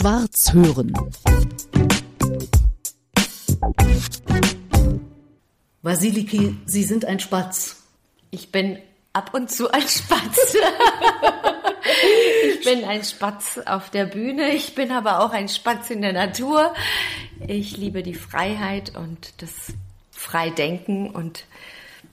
Schwarz 0.00 0.54
hören. 0.54 0.94
Basiliki, 5.82 6.56
Sie 6.64 6.84
sind 6.84 7.04
ein 7.04 7.20
Spatz. 7.20 7.82
Ich 8.30 8.50
bin 8.50 8.78
ab 9.12 9.34
und 9.34 9.50
zu 9.50 9.70
ein 9.70 9.86
Spatz. 9.86 10.56
ich 12.54 12.64
bin 12.64 12.84
ein 12.84 13.04
Spatz 13.04 13.60
auf 13.66 13.90
der 13.90 14.06
Bühne, 14.06 14.54
ich 14.54 14.74
bin 14.74 14.90
aber 14.90 15.22
auch 15.22 15.32
ein 15.32 15.50
Spatz 15.50 15.90
in 15.90 16.00
der 16.00 16.14
Natur. 16.14 16.72
Ich 17.46 17.76
liebe 17.76 18.02
die 18.02 18.14
Freiheit 18.14 18.96
und 18.96 19.42
das 19.42 19.74
Freidenken 20.12 21.10
und 21.10 21.44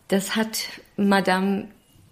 das 0.10 0.36
hat 0.36 0.60
Madame 0.98 1.70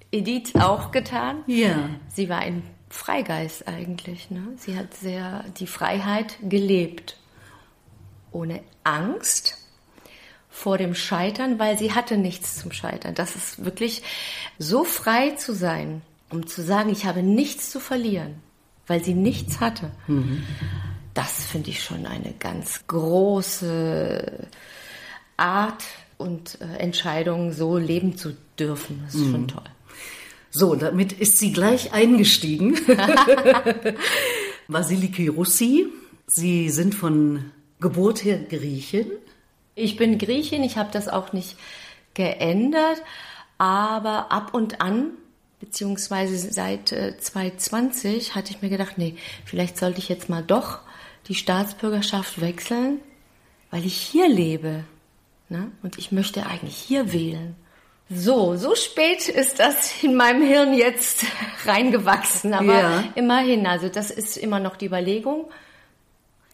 Edith 0.09 0.55
auch 0.55 0.91
getan. 0.91 1.43
Ja. 1.47 1.89
Sie 2.07 2.29
war 2.29 2.39
ein 2.39 2.63
Freigeist 2.89 3.67
eigentlich. 3.67 4.29
Ne? 4.31 4.47
Sie 4.57 4.77
hat 4.77 4.93
sehr 4.93 5.43
die 5.59 5.67
Freiheit 5.67 6.37
gelebt. 6.41 7.17
Ohne 8.31 8.61
Angst 8.83 9.57
vor 10.49 10.77
dem 10.77 10.95
Scheitern, 10.95 11.59
weil 11.59 11.77
sie 11.77 11.93
hatte 11.93 12.17
nichts 12.17 12.57
zum 12.59 12.71
Scheitern. 12.71 13.13
Das 13.13 13.35
ist 13.35 13.65
wirklich 13.65 14.03
so 14.57 14.83
frei 14.83 15.31
zu 15.31 15.53
sein, 15.53 16.01
um 16.29 16.47
zu 16.47 16.61
sagen, 16.61 16.89
ich 16.89 17.05
habe 17.05 17.23
nichts 17.23 17.69
zu 17.69 17.79
verlieren, 17.79 18.35
weil 18.87 19.03
sie 19.03 19.13
nichts 19.13 19.59
hatte. 19.59 19.91
Mhm. 20.07 20.43
Das 21.13 21.45
finde 21.45 21.69
ich 21.69 21.83
schon 21.83 22.05
eine 22.05 22.33
ganz 22.33 22.87
große 22.87 24.47
Art 25.37 25.83
und 26.17 26.59
äh, 26.61 26.77
Entscheidung, 26.77 27.51
so 27.51 27.77
leben 27.77 28.17
zu 28.17 28.35
dürfen. 28.57 29.01
Das 29.05 29.15
ist 29.15 29.25
mhm. 29.27 29.31
schon 29.31 29.47
toll. 29.49 29.74
So, 30.57 30.73
damit 30.75 31.11
ist 31.11 31.37
sie 31.37 31.51
gleich 31.51 31.91
eingestiegen. 31.91 32.77
Vasiliki 34.69 35.27
Russi, 35.27 35.87
Sie 36.27 36.69
sind 36.69 36.95
von 36.95 37.51
Geburt 37.81 38.23
her 38.23 38.39
Griechin. 38.39 39.11
Ich 39.75 39.97
bin 39.97 40.17
Griechin, 40.17 40.63
ich 40.63 40.77
habe 40.77 40.91
das 40.93 41.09
auch 41.09 41.33
nicht 41.33 41.57
geändert, 42.13 43.01
aber 43.57 44.31
ab 44.31 44.53
und 44.53 44.79
an, 44.79 45.09
beziehungsweise 45.59 46.37
seit 46.37 46.93
äh, 46.93 47.17
2020, 47.17 48.33
hatte 48.33 48.51
ich 48.51 48.61
mir 48.61 48.69
gedacht, 48.69 48.97
nee, 48.97 49.17
vielleicht 49.43 49.77
sollte 49.77 49.99
ich 49.99 50.07
jetzt 50.07 50.29
mal 50.29 50.41
doch 50.41 50.79
die 51.27 51.35
Staatsbürgerschaft 51.35 52.39
wechseln, 52.39 53.01
weil 53.71 53.85
ich 53.85 53.97
hier 53.97 54.29
lebe. 54.29 54.85
Ne? 55.49 55.69
Und 55.83 55.97
ich 55.97 56.13
möchte 56.13 56.45
eigentlich 56.45 56.77
hier 56.77 57.11
wählen. 57.11 57.57
So, 58.09 58.55
so 58.55 58.75
spät 58.75 59.27
ist 59.29 59.59
das 59.59 60.03
in 60.03 60.15
meinem 60.15 60.43
Hirn 60.43 60.73
jetzt 60.73 61.25
reingewachsen, 61.65 62.53
aber 62.53 62.79
ja. 62.79 63.03
immerhin, 63.15 63.65
also 63.65 63.89
das 63.89 64.11
ist 64.11 64.37
immer 64.37 64.59
noch 64.59 64.75
die 64.75 64.85
Überlegung. 64.85 65.45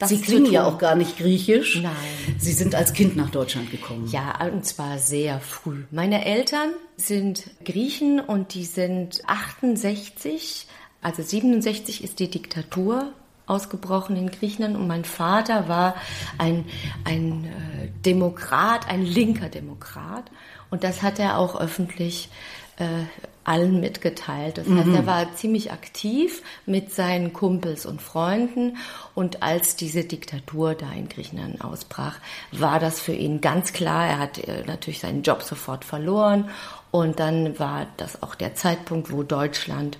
Sie 0.03 0.19
klingen 0.19 0.51
ja 0.51 0.65
auch 0.65 0.79
gar 0.79 0.95
nicht 0.95 1.17
griechisch. 1.17 1.79
Nein. 1.81 1.93
Sie 2.39 2.53
sind 2.53 2.73
als 2.73 2.93
Kind 2.93 3.15
nach 3.15 3.29
Deutschland 3.29 3.69
gekommen. 3.69 4.07
Ja, 4.07 4.43
und 4.51 4.65
zwar 4.65 4.97
sehr 4.97 5.39
früh. 5.39 5.83
Meine 5.91 6.25
Eltern 6.25 6.71
sind 6.97 7.43
Griechen 7.65 8.19
und 8.19 8.55
die 8.55 8.65
sind 8.65 9.21
68, 9.27 10.65
also 11.01 11.21
67 11.21 12.03
ist 12.03 12.19
die 12.19 12.31
Diktatur 12.31 13.13
ausgebrochen 13.51 14.15
in 14.15 14.31
Griechenland 14.31 14.75
und 14.75 14.87
mein 14.87 15.05
Vater 15.05 15.67
war 15.67 15.95
ein, 16.37 16.65
ein 17.03 17.45
äh, 17.45 17.89
Demokrat, 18.05 18.89
ein 18.89 19.05
linker 19.05 19.49
Demokrat 19.49 20.31
und 20.69 20.83
das 20.83 21.01
hat 21.01 21.19
er 21.19 21.37
auch 21.37 21.59
öffentlich 21.59 22.29
äh, 22.77 23.05
allen 23.43 23.79
mitgeteilt. 23.79 24.57
Das 24.57 24.67
heißt, 24.67 24.87
mhm. 24.87 24.95
er 24.95 25.05
war 25.07 25.35
ziemlich 25.35 25.71
aktiv 25.71 26.43
mit 26.65 26.93
seinen 26.93 27.33
Kumpels 27.33 27.85
und 27.85 28.01
Freunden 28.01 28.77
und 29.15 29.41
als 29.41 29.75
diese 29.75 30.03
Diktatur 30.03 30.75
da 30.75 30.91
in 30.91 31.09
Griechenland 31.09 31.63
ausbrach, 31.63 32.17
war 32.51 32.79
das 32.79 32.99
für 32.99 33.13
ihn 33.13 33.41
ganz 33.41 33.73
klar. 33.73 34.07
Er 34.07 34.19
hat 34.19 34.37
äh, 34.37 34.63
natürlich 34.65 34.99
seinen 34.99 35.23
Job 35.23 35.41
sofort 35.43 35.85
verloren 35.85 36.49
und 36.91 37.19
dann 37.19 37.57
war 37.57 37.87
das 37.97 38.21
auch 38.21 38.35
der 38.35 38.53
Zeitpunkt, 38.55 39.11
wo 39.11 39.23
Deutschland 39.23 39.97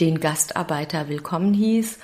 den 0.00 0.18
Gastarbeiter 0.18 1.08
willkommen 1.08 1.52
hieß 1.52 1.98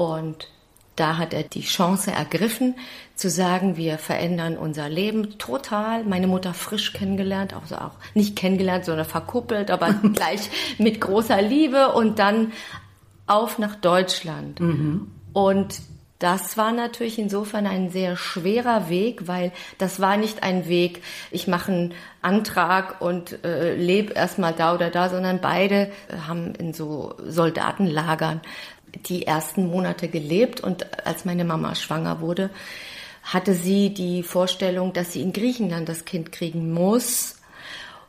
und 0.00 0.48
da 0.96 1.18
hat 1.18 1.34
er 1.34 1.42
die 1.42 1.60
Chance 1.60 2.10
ergriffen, 2.10 2.74
zu 3.16 3.28
sagen, 3.28 3.76
wir 3.76 3.98
verändern 3.98 4.56
unser 4.56 4.88
Leben 4.88 5.36
total. 5.36 6.04
Meine 6.04 6.26
Mutter 6.26 6.54
frisch 6.54 6.94
kennengelernt, 6.94 7.52
also 7.52 7.74
auch 7.74 7.98
nicht 8.14 8.34
kennengelernt, 8.34 8.86
sondern 8.86 9.04
verkuppelt, 9.04 9.70
aber 9.70 9.92
gleich 10.14 10.48
mit 10.78 11.02
großer 11.02 11.42
Liebe 11.42 11.92
und 11.92 12.18
dann 12.18 12.52
auf 13.26 13.58
nach 13.58 13.76
Deutschland. 13.76 14.58
Mhm. 14.58 15.10
Und 15.34 15.82
das 16.18 16.56
war 16.56 16.72
natürlich 16.72 17.18
insofern 17.18 17.66
ein 17.66 17.90
sehr 17.90 18.16
schwerer 18.16 18.88
Weg, 18.88 19.28
weil 19.28 19.52
das 19.76 20.00
war 20.00 20.16
nicht 20.16 20.42
ein 20.42 20.66
Weg, 20.66 21.02
ich 21.30 21.46
mache 21.46 21.72
einen 21.72 21.94
Antrag 22.22 23.02
und 23.02 23.42
äh, 23.44 23.74
lebe 23.74 24.14
erstmal 24.14 24.54
da 24.54 24.74
oder 24.74 24.90
da, 24.90 25.10
sondern 25.10 25.40
beide 25.40 25.90
haben 26.26 26.54
in 26.54 26.74
so 26.74 27.14
Soldatenlagern 27.26 28.40
die 29.06 29.26
ersten 29.26 29.68
Monate 29.68 30.08
gelebt 30.08 30.60
und 30.60 31.06
als 31.06 31.24
meine 31.24 31.44
Mama 31.44 31.74
schwanger 31.74 32.20
wurde, 32.20 32.50
hatte 33.22 33.54
sie 33.54 33.92
die 33.92 34.22
Vorstellung, 34.22 34.92
dass 34.92 35.12
sie 35.12 35.22
in 35.22 35.32
Griechenland 35.32 35.88
das 35.88 36.04
Kind 36.04 36.32
kriegen 36.32 36.72
muss 36.72 37.36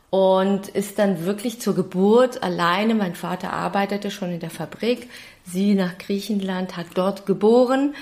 und 0.10 0.68
ist 0.70 1.00
dann 1.00 1.26
wirklich 1.26 1.60
zur 1.60 1.76
Geburt 1.76 2.44
alleine. 2.44 2.96
Mein 2.96 3.16
Vater 3.16 3.54
arbeitete 3.54 4.12
schon 4.12 4.32
in 4.32 4.40
der 4.40 4.50
Fabrik, 4.50 5.10
sie 5.46 5.74
nach 5.74 5.98
Griechenland, 5.98 6.78
hat 6.78 6.88
dort 6.96 7.26
geboren, 7.26 7.96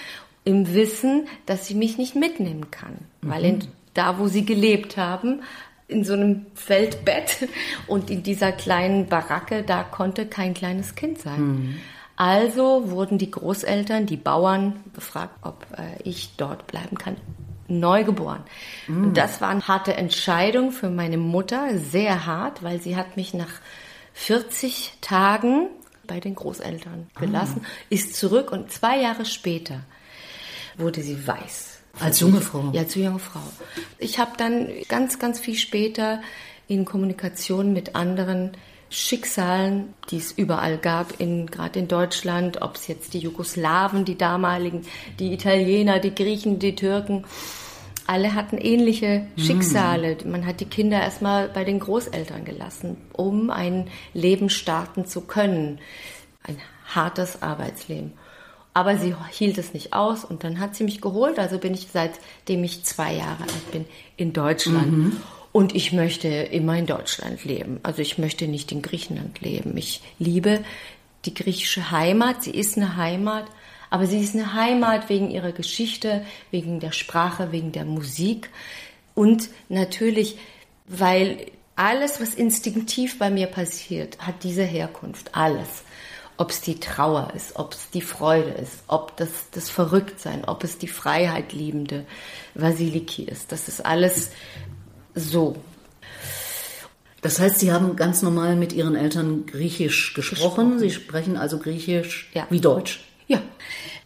im 0.44 0.73
Wissen, 0.73 1.28
dass 1.46 1.67
sie 1.67 1.75
mich 1.75 1.97
nicht 1.97 2.16
mitnehmen 2.16 2.72
kann, 2.72 2.97
mhm. 3.22 3.29
weil 3.29 3.46
in, 3.46 3.67
da, 3.94 4.17
wo 4.17 4.28
sie 4.28 4.46
gelebt 4.46 4.97
haben, 4.97 5.41
in 5.88 6.03
so 6.03 6.13
einem 6.13 6.46
Feldbett 6.56 7.50
und 7.88 8.09
in 8.09 8.23
dieser 8.23 8.51
kleinen 8.51 9.07
Baracke, 9.07 9.63
da 9.63 9.84
konnte 9.84 10.25
kein 10.25 10.53
kleines 10.53 10.96
Kind 10.96 11.19
sein. 11.19 11.41
Mhm. 11.41 11.75
Also 12.19 12.91
wurden 12.91 13.18
die 13.18 13.31
Großeltern, 13.31 14.06
die 14.06 14.18
Bauern 14.18 14.84
gefragt, 14.94 15.38
ob 15.41 15.66
äh, 15.78 16.03
ich 16.03 16.31
dort 16.35 16.68
bleiben 16.68 16.97
kann. 16.97 17.16
Neugeboren. 17.69 18.44
Mm. 18.90 19.06
Und 19.06 19.13
das 19.18 19.40
war 19.40 19.47
eine 19.47 19.66
harte 19.69 19.94
Entscheidung 19.94 20.74
für 20.74 20.90
meine 20.90 21.16
Mutter, 21.16 21.78
sehr 21.78 22.25
hart, 22.25 22.62
weil 22.62 22.81
sie 22.81 22.97
hat 22.97 23.16
mich 23.16 23.34
nach 23.34 23.62
40 24.16 24.97
Tagen 25.00 25.68
bei 26.08 26.19
den 26.19 26.35
Großeltern 26.35 27.08
ah. 27.13 27.19
gelassen, 27.22 27.62
ah. 27.63 27.68
ist 27.90 28.18
zurück 28.18 28.52
und 28.52 28.69
zwei 28.69 29.00
Jahre 29.00 29.24
später 29.24 29.79
wurde 30.75 31.02
sie 31.02 31.25
weiß. 31.25 31.79
Als 32.02 32.19
junge 32.19 32.41
Frau? 32.41 32.69
Ja, 32.74 32.81
als 32.81 32.96
junge 32.96 33.19
Frau. 33.19 33.40
Ich 33.97 34.19
habe 34.19 34.31
dann 34.35 34.68
ganz, 34.90 35.19
ganz 35.19 35.40
viel 35.40 35.56
später 35.56 36.22
in 36.68 36.84
Kommunikation 36.84 37.72
mit 37.72 37.96
anderen 37.96 38.52
Schicksalen, 38.90 39.94
die 40.10 40.18
es 40.18 40.32
überall 40.32 40.78
gab, 40.78 41.20
in, 41.20 41.48
gerade 41.48 41.80
in 41.80 41.88
Deutschland, 41.88 42.62
ob 42.62 42.76
es 42.76 42.88
jetzt 42.88 43.14
die 43.14 43.20
Jugoslawen, 43.20 44.04
die 44.04 44.18
damaligen, 44.18 44.82
die 45.20 45.34
Italiener, 45.34 46.00
die 46.00 46.14
Griechen, 46.14 46.60
die 46.60 46.76
Türken, 46.76 47.26
alle 48.08 48.34
hatten 48.34 48.58
ähnliche 48.58 49.28
mhm. 49.36 49.42
Schicksale. 49.42 50.18
Mm. 50.24 50.32
Man 50.32 50.46
hat 50.48 50.60
die 50.62 50.66
Kinder 50.66 51.00
erstmal 51.00 51.48
bei 51.48 51.64
den 51.64 51.78
Großeltern 51.78 52.44
gelassen, 52.44 52.98
um 53.14 53.52
ein 53.52 53.88
Leben 54.16 54.50
starten 54.50 55.06
zu 55.06 55.22
können. 55.22 55.80
Ein 56.42 56.58
hartes 56.88 57.44
Arbeitsleben. 57.44 58.14
Aber 58.74 58.98
sie 58.98 59.14
hielt 59.30 59.60
es 59.60 59.76
nicht 59.76 59.94
aus 59.94 60.26
und 60.26 60.44
dann 60.44 60.60
hat 60.60 60.76
sie 60.76 60.86
mich 60.86 61.02
geholt. 61.02 61.38
Also 61.38 61.60
bin 61.60 61.76
ich 61.76 61.90
seitdem 61.94 62.64
ich 62.64 62.84
zwei 62.84 63.14
Jahre 63.14 63.44
alt 63.44 63.72
bin 63.72 63.86
in 64.18 64.34
Deutschland. 64.34 64.92
-hmm. 64.92 65.39
Und 65.52 65.76
ich 65.76 65.94
möchte 65.94 66.28
immer 66.28 66.78
in 66.78 66.86
Deutschland 66.86 67.44
leben. 67.44 67.80
Also 67.84 68.02
ich 68.02 68.18
möchte 68.18 68.48
nicht 68.48 68.72
in 68.72 68.82
Griechenland 68.82 69.42
leben. 69.42 69.76
Ich 69.78 70.02
liebe 70.20 70.64
die 71.26 71.34
griechische 71.34 71.92
Heimat. 71.92 72.44
Sie 72.44 72.52
ist 72.52 72.78
eine 72.78 72.96
Heimat, 72.96 73.46
aber 73.90 74.06
sie 74.06 74.20
ist 74.20 74.35
eine 74.35 74.53
Heimat 74.53 75.09
wegen 75.09 75.32
ihrer 75.32 75.52
Geschichte, 75.52 76.23
wegen 76.52 76.79
der 76.79 76.91
Sprache, 76.91 77.52
wegen 77.52 77.72
der 77.72 77.85
Musik 77.85 78.50
und 79.20 79.50
natürlich, 79.68 80.38
weil 80.88 81.47
alles, 81.76 82.22
was 82.22 82.34
instinktiv 82.34 83.20
bei 83.20 83.29
mir 83.29 83.47
passiert, 83.47 84.18
hat 84.20 84.46
diese 84.46 84.64
Herkunft. 84.64 85.35
Alles. 85.35 85.84
Ob 86.38 86.52
es 86.52 86.62
die 86.62 86.79
Trauer 86.79 87.34
ist, 87.35 87.58
ob 87.58 87.73
es 87.73 87.90
die 87.90 88.02
Freude 88.02 88.52
ist, 88.52 88.76
ob 88.88 89.18
das, 89.18 89.28
das 89.52 89.70
Verrücktsein, 89.70 90.46
ob 90.46 90.64
es 90.64 90.78
die 90.78 90.88
Freiheit 90.88 91.52
liebende 91.52 92.06
Vasiliki 92.53 93.23
ist. 93.23 93.52
Das 93.52 93.68
ist 93.68 93.85
alles 93.85 94.32
so. 95.16 95.56
Das 97.22 97.40
heißt, 97.40 97.59
Sie 97.59 97.72
haben 97.72 97.96
ganz 97.96 98.22
normal 98.22 98.56
mit 98.56 98.73
Ihren 98.73 98.96
Eltern 98.96 99.46
Griechisch 99.46 100.14
gesprochen. 100.14 100.40
gesprochen. 100.40 100.79
Sie 100.79 100.91
sprechen 100.91 101.38
also 101.38 101.58
Griechisch 101.59 102.29
ja. 102.34 102.47
wie 102.50 102.61
Deutsch. 102.61 103.03
Ja. 103.28 103.41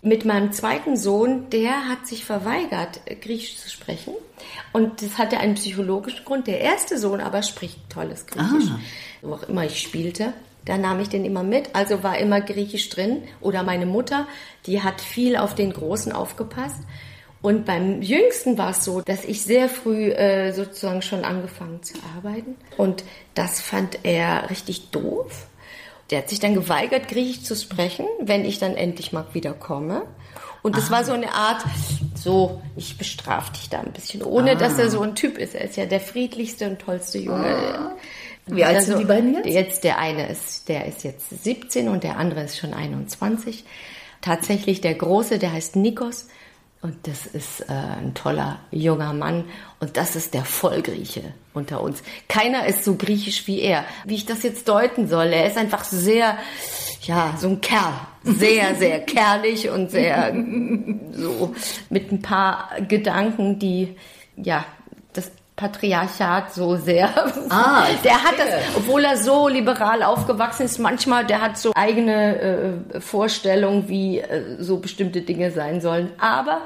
Mit 0.01 0.25
meinem 0.25 0.51
zweiten 0.51 0.97
Sohn, 0.97 1.49
der 1.49 1.87
hat 1.87 2.07
sich 2.07 2.25
verweigert, 2.25 2.99
Griechisch 3.21 3.57
zu 3.57 3.69
sprechen. 3.69 4.13
Und 4.73 5.01
das 5.01 5.17
hatte 5.17 5.37
einen 5.37 5.55
psychologischen 5.55 6.25
Grund. 6.25 6.47
Der 6.47 6.59
erste 6.59 6.97
Sohn 6.97 7.21
aber 7.21 7.43
spricht 7.43 7.89
tolles 7.89 8.25
Griechisch. 8.25 8.69
Ah. 8.69 8.79
Wo 9.21 9.35
auch 9.35 9.43
immer 9.43 9.63
ich 9.63 9.79
spielte. 9.79 10.33
Da 10.65 10.77
nahm 10.77 10.99
ich 10.99 11.09
den 11.09 11.25
immer 11.25 11.43
mit, 11.43 11.69
also 11.73 12.03
war 12.03 12.17
immer 12.17 12.41
Griechisch 12.41 12.89
drin. 12.89 13.23
Oder 13.41 13.63
meine 13.63 13.85
Mutter, 13.85 14.27
die 14.65 14.81
hat 14.81 15.01
viel 15.01 15.37
auf 15.37 15.55
den 15.55 15.71
Großen 15.71 16.11
aufgepasst. 16.11 16.81
Und 17.43 17.65
beim 17.65 18.01
Jüngsten 18.01 18.57
war 18.57 18.69
es 18.69 18.85
so, 18.85 19.01
dass 19.01 19.25
ich 19.25 19.43
sehr 19.43 19.67
früh 19.67 20.11
äh, 20.11 20.53
sozusagen 20.53 21.01
schon 21.01 21.25
angefangen 21.25 21.83
zu 21.83 21.95
arbeiten. 22.15 22.55
Und 22.77 23.03
das 23.35 23.59
fand 23.59 23.99
er 24.03 24.49
richtig 24.49 24.91
doof. 24.91 25.47
Der 26.09 26.19
hat 26.19 26.29
sich 26.29 26.39
dann 26.39 26.53
geweigert, 26.53 27.09
Griechisch 27.09 27.43
zu 27.43 27.57
sprechen, 27.57 28.05
wenn 28.21 28.45
ich 28.45 28.59
dann 28.59 28.75
endlich 28.75 29.11
mal 29.11 29.25
wieder 29.33 29.51
komme. 29.51 30.03
Und 30.61 30.77
das 30.77 30.87
ah. 30.87 30.91
war 30.91 31.03
so 31.03 31.11
eine 31.11 31.33
Art, 31.33 31.65
so, 32.15 32.61
ich 32.77 32.97
bestrafe 32.97 33.51
dich 33.51 33.69
da 33.69 33.81
ein 33.81 33.91
bisschen, 33.91 34.23
ohne 34.23 34.51
ah. 34.51 34.55
dass 34.55 34.79
er 34.79 34.89
so 34.89 35.01
ein 35.01 35.13
Typ 35.13 35.37
ist. 35.37 35.53
Er 35.53 35.65
ist 35.65 35.75
ja 35.75 35.85
der 35.85 35.99
friedlichste 35.99 36.69
und 36.69 36.79
tollste 36.79 37.17
Junge. 37.17 37.45
Ah. 37.45 37.91
Wie 38.45 38.63
alt 38.63 38.77
also, 38.77 38.91
sind 38.91 38.99
die 38.99 39.05
beiden 39.05 39.33
jetzt? 39.33 39.47
Jetzt 39.47 39.83
der 39.83 39.99
eine 39.99 40.29
ist, 40.29 40.69
der 40.69 40.85
ist 40.85 41.03
jetzt 41.03 41.43
17 41.43 41.89
und 41.89 42.05
der 42.05 42.17
andere 42.17 42.43
ist 42.43 42.57
schon 42.57 42.73
21. 42.73 43.65
Tatsächlich 44.21 44.79
der 44.79 44.93
Große, 44.93 45.39
der 45.39 45.51
heißt 45.51 45.75
Nikos. 45.75 46.27
Und 46.83 47.07
das 47.07 47.25
ist 47.25 47.61
äh, 47.61 47.73
ein 47.73 48.13
toller 48.13 48.59
junger 48.69 49.13
Mann 49.13 49.45
und 49.79 49.95
das 49.95 50.17
ist 50.17 50.33
der 50.33 50.43
Vollgrieche 50.43 51.33
unter 51.53 51.81
uns. 51.81 52.03
Keiner 52.27 52.65
ist 52.65 52.83
so 52.83 52.95
griechisch 52.95 53.47
wie 53.47 53.61
er. 53.61 53.85
Wie 54.03 54.15
ich 54.15 54.25
das 54.25 54.43
jetzt 54.43 54.67
deuten 54.67 55.07
soll, 55.07 55.27
er 55.27 55.47
ist 55.47 55.57
einfach 55.57 55.85
sehr, 55.85 56.37
ja, 57.03 57.35
so 57.39 57.47
ein 57.47 57.61
Kerl. 57.61 57.93
Sehr, 58.23 58.75
sehr 58.79 58.99
kerlich 58.99 59.69
und 59.69 59.91
sehr 59.91 60.35
so 61.13 61.55
mit 61.89 62.11
ein 62.11 62.21
paar 62.21 62.71
Gedanken, 62.85 63.59
die, 63.59 63.95
ja, 64.35 64.65
Patriarchat 65.55 66.53
so 66.53 66.75
sehr. 66.75 67.09
Ah, 67.49 67.85
der 68.03 68.23
hat 68.23 68.39
das, 68.39 68.49
obwohl 68.75 69.03
er 69.03 69.17
so 69.17 69.47
liberal 69.47 70.01
aufgewachsen 70.03 70.65
ist, 70.65 70.79
manchmal, 70.79 71.25
der 71.25 71.41
hat 71.41 71.57
so 71.57 71.71
eigene 71.75 72.81
äh, 72.93 72.99
Vorstellungen, 72.99 73.87
wie 73.87 74.19
äh, 74.19 74.57
so 74.59 74.77
bestimmte 74.77 75.21
Dinge 75.21 75.51
sein 75.51 75.79
sollen. 75.79 76.11
Aber 76.17 76.61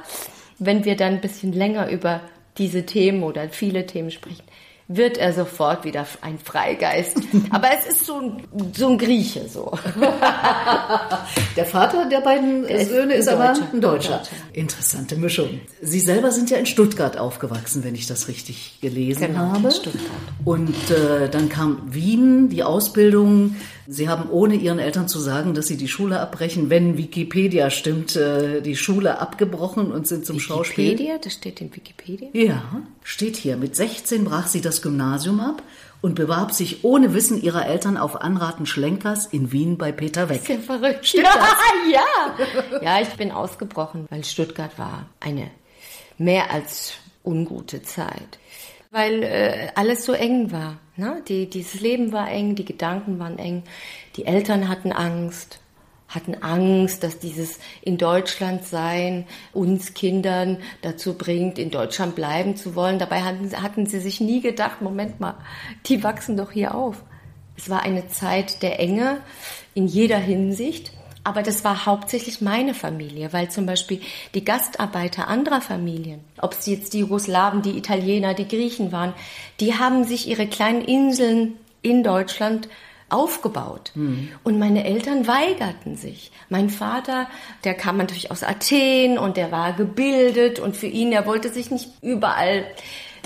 wenn 0.58 0.86
wir 0.86 0.96
dann 0.96 1.16
ein 1.16 1.22
bisschen 1.22 1.52
länger 1.52 1.90
über 1.90 2.22
diese 2.58 2.86
Themen 2.86 3.24
oder 3.24 3.50
viele 3.50 3.86
Themen 3.86 4.10
sprechen, 4.10 4.44
wird 4.88 5.18
er 5.18 5.34
sofort 5.34 5.84
wieder 5.84 6.06
ein 6.22 6.40
Freigeist. 6.40 7.18
Aber 7.50 7.68
es 7.78 7.96
ist 7.96 8.06
so 8.06 8.20
ein, 8.20 8.44
so 8.74 8.90
ein 8.90 8.98
Grieche 8.98 9.48
so. 9.50 9.78
Der 11.56 11.66
Vater 11.66 12.08
der 12.08 12.22
beiden 12.22 12.68
der 12.68 12.86
Söhne 12.86 13.14
ist, 13.16 13.28
ist 13.28 13.34
aber 13.34 13.50
ein 13.50 13.82
Deutscher. 13.82 14.18
Deutscher. 14.18 14.22
Interessante 14.54 15.16
Mischung. 15.16 15.60
Sie 15.82 16.00
selber 16.00 16.32
sind 16.32 16.50
ja 16.52 16.58
in 16.58 16.68
Stuttgart 16.68 17.18
aufgewachsen, 17.18 17.84
wenn 17.84 17.96
ich 17.96 18.06
das 18.06 18.28
richtig 18.28 18.80
gelesen 18.80 19.28
genau, 19.28 19.40
habe. 19.54 19.66
In 19.66 19.72
Stuttgart. 19.72 20.04
Und 20.46 20.92
äh, 20.92 21.30
dann 21.30 21.50
kam 21.50 21.82
Wien, 21.90 22.50
die 22.50 22.64
Ausbildung 22.64 23.56
Sie 23.90 24.10
haben 24.10 24.30
ohne 24.30 24.56
Ihren 24.56 24.80
Eltern 24.80 25.08
zu 25.08 25.20
sagen, 25.20 25.54
dass 25.54 25.68
Sie 25.68 25.78
die 25.78 25.88
Schule 25.88 26.20
abbrechen, 26.20 26.70
wenn 26.70 26.98
Wikipedia 26.98 27.70
stimmt, 27.70 28.16
äh, 28.16 28.62
die 28.62 28.76
Schule 28.76 29.20
abgebrochen 29.20 29.92
und 29.92 30.08
sind 30.08 30.26
zum 30.26 30.36
Wikipedia? 30.36 30.58
Schauspiel. 30.58 30.86
Wikipedia? 30.86 31.18
Das 31.18 31.34
steht 31.34 31.62
in 31.62 31.76
Wikipedia? 31.76 32.30
Ja, 32.34 32.64
steht 33.04 33.38
hier. 33.38 33.56
Mit 33.56 33.76
16 33.76 34.26
brach 34.26 34.48
sie 34.48 34.62
das 34.62 34.82
Gymnasium 34.82 35.40
ab 35.40 35.64
und 36.02 36.16
bewarb 36.16 36.52
sich 36.52 36.84
ohne 36.84 37.14
Wissen 37.14 37.42
ihrer 37.42 37.66
Eltern 37.66 37.98
auf 37.98 38.22
Anraten 38.22 38.66
Schlenkers 38.66 39.26
in 39.26 39.52
Wien 39.52 39.78
bei 39.78 39.92
Peter 39.92 40.28
Weck. 40.30 40.48
Ja 40.48 40.58
verrückt. 40.58 41.08
Stimmt 41.08 41.26
ja, 41.26 41.34
das? 41.34 41.92
ja. 42.72 42.80
Ja, 42.82 43.02
ich 43.02 43.10
bin 43.16 43.32
ausgebrochen, 43.32 44.06
weil 44.10 44.24
Stuttgart 44.24 44.78
war 44.78 45.08
eine 45.20 45.50
mehr 46.18 46.52
als 46.52 46.94
ungute 47.24 47.82
Zeit 47.84 48.40
weil 48.92 49.24
äh, 49.24 49.68
alles 49.76 50.06
so 50.06 50.14
eng 50.14 50.52
war. 50.52 50.80
Ne? 50.96 51.22
Die, 51.28 51.50
dieses 51.50 51.82
Leben 51.82 52.12
war 52.12 52.30
eng, 52.30 52.56
die 52.56 52.66
Gedanken 52.66 53.20
waren 53.20 53.38
eng, 53.38 53.64
die 54.16 54.26
Eltern 54.26 54.68
hatten 54.70 54.92
Angst, 54.92 55.60
hatten 56.08 56.36
Angst, 56.42 57.04
dass 57.04 57.20
dieses 57.20 57.60
in 57.82 57.98
Deutschland 57.98 58.64
sein 58.64 59.26
uns 59.54 59.94
Kindern 59.94 60.58
dazu 60.82 61.16
bringt, 61.16 61.60
in 61.60 61.70
Deutschland 61.70 62.16
bleiben 62.16 62.56
zu 62.56 62.76
wollen. 62.76 62.98
Dabei 62.98 63.22
hatten, 63.24 63.52
hatten 63.62 63.86
sie 63.86 64.00
sich 64.00 64.22
nie 64.22 64.42
gedacht, 64.42 64.82
Moment 64.82 65.20
mal, 65.20 65.36
die 65.86 66.04
wachsen 66.04 66.38
doch 66.38 66.52
hier 66.52 66.76
auf. 66.76 67.04
Es 67.58 67.70
war 67.70 67.82
eine 67.82 68.08
Zeit 68.08 68.62
der 68.62 68.80
Enge 68.80 69.20
in 69.74 69.88
jeder 69.88 70.20
Hinsicht. 70.20 70.92
Aber 71.28 71.44
das 71.44 71.66
war 71.66 71.86
hauptsächlich 71.86 72.40
meine 72.40 72.74
Familie, 72.74 73.34
weil 73.34 73.52
zum 73.52 73.66
Beispiel 73.66 74.00
die 74.34 74.46
Gastarbeiter 74.46 75.28
anderer 75.28 75.60
Familien, 75.60 76.22
ob 76.42 76.54
es 76.54 76.66
jetzt 76.68 76.94
die 76.94 77.00
Jugoslawen, 77.00 77.62
die 77.62 77.78
Italiener, 77.78 78.34
die 78.34 78.48
Griechen 78.48 78.94
waren, 78.94 79.12
die 79.60 79.74
haben 79.74 80.06
sich 80.06 80.30
ihre 80.30 80.48
kleinen 80.48 80.80
Inseln 80.80 81.56
in 81.82 82.02
Deutschland 82.02 82.70
aufgebaut. 83.10 83.92
Mhm. 83.96 84.30
Und 84.46 84.58
meine 84.58 84.86
Eltern 84.86 85.28
weigerten 85.28 85.98
sich. 85.98 86.32
Mein 86.48 86.70
Vater, 86.70 87.28
der 87.66 87.74
kam 87.74 87.98
natürlich 87.98 88.32
aus 88.32 88.44
Athen 88.44 89.18
und 89.18 89.36
der 89.36 89.52
war 89.52 89.74
gebildet 89.74 90.60
und 90.60 90.78
für 90.78 90.88
ihn, 90.88 91.12
er 91.12 91.26
wollte 91.26 91.50
sich 91.50 91.72
nicht 91.72 91.90
überall 92.02 92.64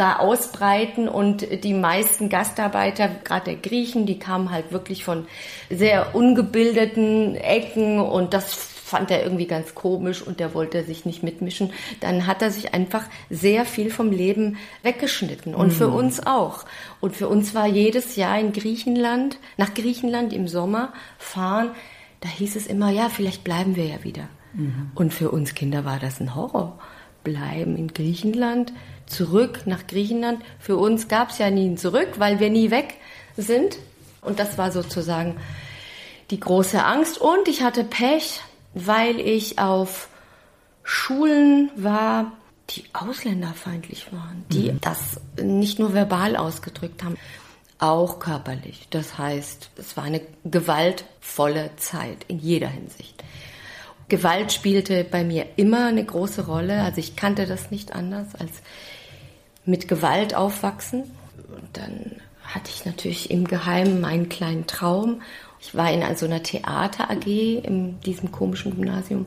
da 0.01 0.15
ausbreiten 0.15 1.07
und 1.07 1.63
die 1.63 1.75
meisten 1.75 2.27
Gastarbeiter, 2.27 3.07
gerade 3.23 3.51
der 3.51 3.55
Griechen, 3.55 4.07
die 4.07 4.17
kamen 4.17 4.49
halt 4.49 4.71
wirklich 4.71 5.03
von 5.03 5.27
sehr 5.69 6.15
ungebildeten 6.15 7.35
Ecken 7.35 7.99
und 7.99 8.33
das 8.33 8.51
fand 8.51 9.11
er 9.11 9.23
irgendwie 9.23 9.45
ganz 9.45 9.75
komisch 9.75 10.23
und 10.23 10.39
der 10.39 10.55
wollte 10.55 10.83
sich 10.83 11.05
nicht 11.05 11.21
mitmischen. 11.21 11.71
Dann 11.99 12.25
hat 12.25 12.41
er 12.41 12.49
sich 12.49 12.73
einfach 12.73 13.03
sehr 13.29 13.63
viel 13.63 13.91
vom 13.91 14.11
Leben 14.11 14.57
weggeschnitten 14.81 15.53
und 15.53 15.67
mhm. 15.67 15.71
für 15.71 15.89
uns 15.89 16.25
auch. 16.25 16.65
Und 16.99 17.15
für 17.15 17.29
uns 17.29 17.53
war 17.53 17.67
jedes 17.67 18.15
Jahr 18.15 18.39
in 18.39 18.53
Griechenland, 18.53 19.37
nach 19.57 19.75
Griechenland 19.75 20.33
im 20.33 20.47
Sommer 20.47 20.93
fahren, 21.19 21.69
da 22.21 22.29
hieß 22.29 22.55
es 22.55 22.65
immer, 22.65 22.89
ja, 22.89 23.09
vielleicht 23.09 23.43
bleiben 23.43 23.75
wir 23.75 23.85
ja 23.85 24.03
wieder. 24.03 24.27
Mhm. 24.53 24.91
Und 24.95 25.13
für 25.13 25.29
uns 25.29 25.53
Kinder 25.53 25.85
war 25.85 25.99
das 25.99 26.19
ein 26.19 26.33
Horror. 26.33 26.79
Bleiben 27.23 27.77
in 27.77 27.93
Griechenland, 27.93 28.73
zurück 29.11 29.61
nach 29.65 29.87
Griechenland. 29.87 30.41
Für 30.59 30.77
uns 30.77 31.07
gab 31.07 31.31
es 31.31 31.37
ja 31.37 31.49
nie 31.49 31.69
ein 31.69 31.77
Zurück, 31.77 32.09
weil 32.17 32.39
wir 32.39 32.49
nie 32.49 32.71
weg 32.71 32.95
sind. 33.37 33.77
Und 34.21 34.39
das 34.39 34.57
war 34.57 34.71
sozusagen 34.71 35.37
die 36.29 36.39
große 36.39 36.83
Angst. 36.83 37.19
Und 37.19 37.47
ich 37.47 37.61
hatte 37.61 37.83
Pech, 37.83 38.41
weil 38.73 39.19
ich 39.19 39.59
auf 39.59 40.09
Schulen 40.83 41.69
war, 41.75 42.31
die 42.69 42.83
ausländerfeindlich 42.93 44.11
waren, 44.13 44.45
die 44.49 44.71
mhm. 44.71 44.81
das 44.81 45.19
nicht 45.41 45.79
nur 45.79 45.93
verbal 45.93 46.35
ausgedrückt 46.35 47.03
haben, 47.03 47.17
auch 47.79 48.19
körperlich. 48.19 48.87
Das 48.91 49.17
heißt, 49.17 49.71
es 49.75 49.97
war 49.97 50.05
eine 50.05 50.21
gewaltvolle 50.45 51.71
Zeit 51.77 52.25
in 52.27 52.39
jeder 52.39 52.69
Hinsicht. 52.69 53.23
Gewalt 54.07 54.51
spielte 54.51 55.03
bei 55.03 55.23
mir 55.23 55.47
immer 55.55 55.87
eine 55.87 56.03
große 56.03 56.45
Rolle. 56.45 56.83
Also 56.83 56.99
ich 56.99 57.15
kannte 57.15 57.45
das 57.45 57.71
nicht 57.71 57.93
anders 57.93 58.35
als 58.35 58.61
mit 59.65 59.87
Gewalt 59.87 60.35
aufwachsen. 60.35 61.03
Und 61.47 61.69
dann 61.73 62.17
hatte 62.43 62.71
ich 62.73 62.85
natürlich 62.85 63.31
im 63.31 63.47
Geheimen 63.47 64.01
meinen 64.01 64.29
kleinen 64.29 64.67
Traum. 64.67 65.21
Ich 65.59 65.75
war 65.75 65.91
in 65.91 66.15
so 66.15 66.25
einer 66.25 66.43
Theater 66.43 67.09
AG 67.09 67.25
in 67.25 67.99
diesem 68.01 68.31
komischen 68.31 68.75
Gymnasium. 68.75 69.25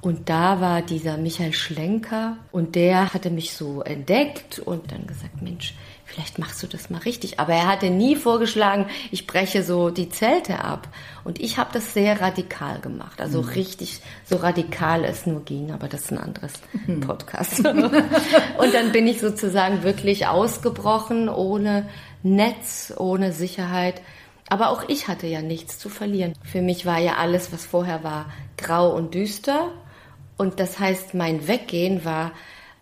Und 0.00 0.28
da 0.28 0.60
war 0.60 0.82
dieser 0.82 1.16
Michael 1.16 1.52
Schlenker 1.52 2.36
und 2.50 2.74
der 2.74 3.14
hatte 3.14 3.30
mich 3.30 3.54
so 3.54 3.82
entdeckt 3.82 4.58
und 4.58 4.90
dann 4.90 5.06
gesagt, 5.06 5.40
Mensch, 5.40 5.74
vielleicht 6.12 6.38
machst 6.38 6.62
du 6.62 6.66
das 6.66 6.90
mal 6.90 6.98
richtig. 6.98 7.40
Aber 7.40 7.54
er 7.54 7.66
hatte 7.66 7.90
nie 7.90 8.16
vorgeschlagen, 8.16 8.86
ich 9.10 9.26
breche 9.26 9.62
so 9.62 9.90
die 9.90 10.08
Zelte 10.08 10.62
ab. 10.62 10.88
Und 11.24 11.40
ich 11.40 11.58
habe 11.58 11.70
das 11.72 11.94
sehr 11.94 12.20
radikal 12.20 12.80
gemacht. 12.80 13.20
Also 13.20 13.42
mhm. 13.42 13.48
richtig 13.48 14.00
so 14.24 14.36
radikal 14.36 15.04
es 15.04 15.26
nur 15.26 15.44
ging, 15.44 15.72
aber 15.72 15.88
das 15.88 16.02
ist 16.02 16.12
ein 16.12 16.18
anderes 16.18 16.52
mhm. 16.86 17.00
Podcast. 17.00 17.60
und 17.66 18.74
dann 18.74 18.92
bin 18.92 19.06
ich 19.06 19.20
sozusagen 19.20 19.82
wirklich 19.82 20.26
ausgebrochen, 20.26 21.28
ohne 21.28 21.88
Netz, 22.22 22.92
ohne 22.96 23.32
Sicherheit. 23.32 24.02
Aber 24.48 24.70
auch 24.70 24.88
ich 24.88 25.08
hatte 25.08 25.26
ja 25.26 25.40
nichts 25.40 25.78
zu 25.78 25.88
verlieren. 25.88 26.34
Für 26.44 26.60
mich 26.60 26.84
war 26.84 26.98
ja 26.98 27.14
alles, 27.16 27.52
was 27.52 27.64
vorher 27.64 28.04
war, 28.04 28.26
grau 28.58 28.94
und 28.94 29.14
düster. 29.14 29.70
Und 30.36 30.60
das 30.60 30.78
heißt, 30.78 31.14
mein 31.14 31.48
Weggehen 31.48 32.04
war 32.04 32.32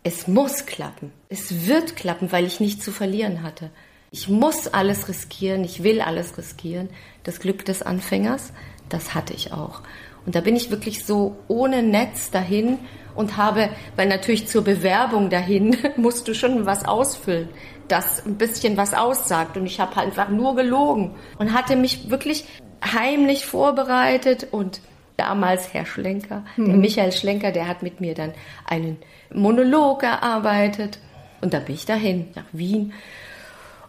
es 0.02 0.26
muss 0.26 0.66
klappen. 0.66 1.12
Es 1.28 1.66
wird 1.66 1.96
klappen, 1.96 2.32
weil 2.32 2.46
ich 2.46 2.60
nichts 2.60 2.84
zu 2.84 2.92
verlieren 2.92 3.42
hatte. 3.42 3.70
Ich 4.10 4.28
muss 4.28 4.66
alles 4.66 5.08
riskieren, 5.08 5.62
ich 5.62 5.82
will 5.82 6.00
alles 6.00 6.36
riskieren. 6.36 6.88
Das 7.22 7.38
Glück 7.38 7.64
des 7.64 7.82
Anfängers, 7.82 8.52
das 8.88 9.14
hatte 9.14 9.34
ich 9.34 9.52
auch. 9.52 9.82
Und 10.26 10.34
da 10.34 10.40
bin 10.40 10.56
ich 10.56 10.70
wirklich 10.70 11.04
so 11.04 11.36
ohne 11.48 11.82
Netz 11.82 12.30
dahin 12.30 12.78
und 13.14 13.36
habe, 13.36 13.70
weil 13.96 14.08
natürlich 14.08 14.48
zur 14.48 14.64
Bewerbung 14.64 15.30
dahin 15.30 15.76
musst 15.96 16.28
du 16.28 16.34
schon 16.34 16.66
was 16.66 16.84
ausfüllen, 16.84 17.48
das 17.88 18.24
ein 18.24 18.36
bisschen 18.36 18.76
was 18.76 18.94
aussagt. 18.94 19.56
Und 19.56 19.66
ich 19.66 19.80
habe 19.80 19.96
halt 19.96 20.08
einfach 20.08 20.28
nur 20.28 20.56
gelogen 20.56 21.14
und 21.38 21.52
hatte 21.52 21.76
mich 21.76 22.10
wirklich 22.10 22.46
heimlich 22.82 23.46
vorbereitet 23.46 24.48
und 24.50 24.80
damals 25.16 25.74
Herr 25.74 25.84
Schlenker, 25.84 26.44
mhm. 26.56 26.66
der 26.66 26.76
Michael 26.76 27.12
Schlenker, 27.12 27.52
der 27.52 27.68
hat 27.68 27.82
mit 27.82 28.00
mir 28.00 28.14
dann 28.14 28.32
einen 28.64 28.96
Monolog 29.34 30.02
erarbeitet. 30.02 30.98
Und 31.40 31.54
da 31.54 31.60
bin 31.60 31.74
ich 31.74 31.86
dahin, 31.86 32.28
nach 32.34 32.44
Wien. 32.52 32.92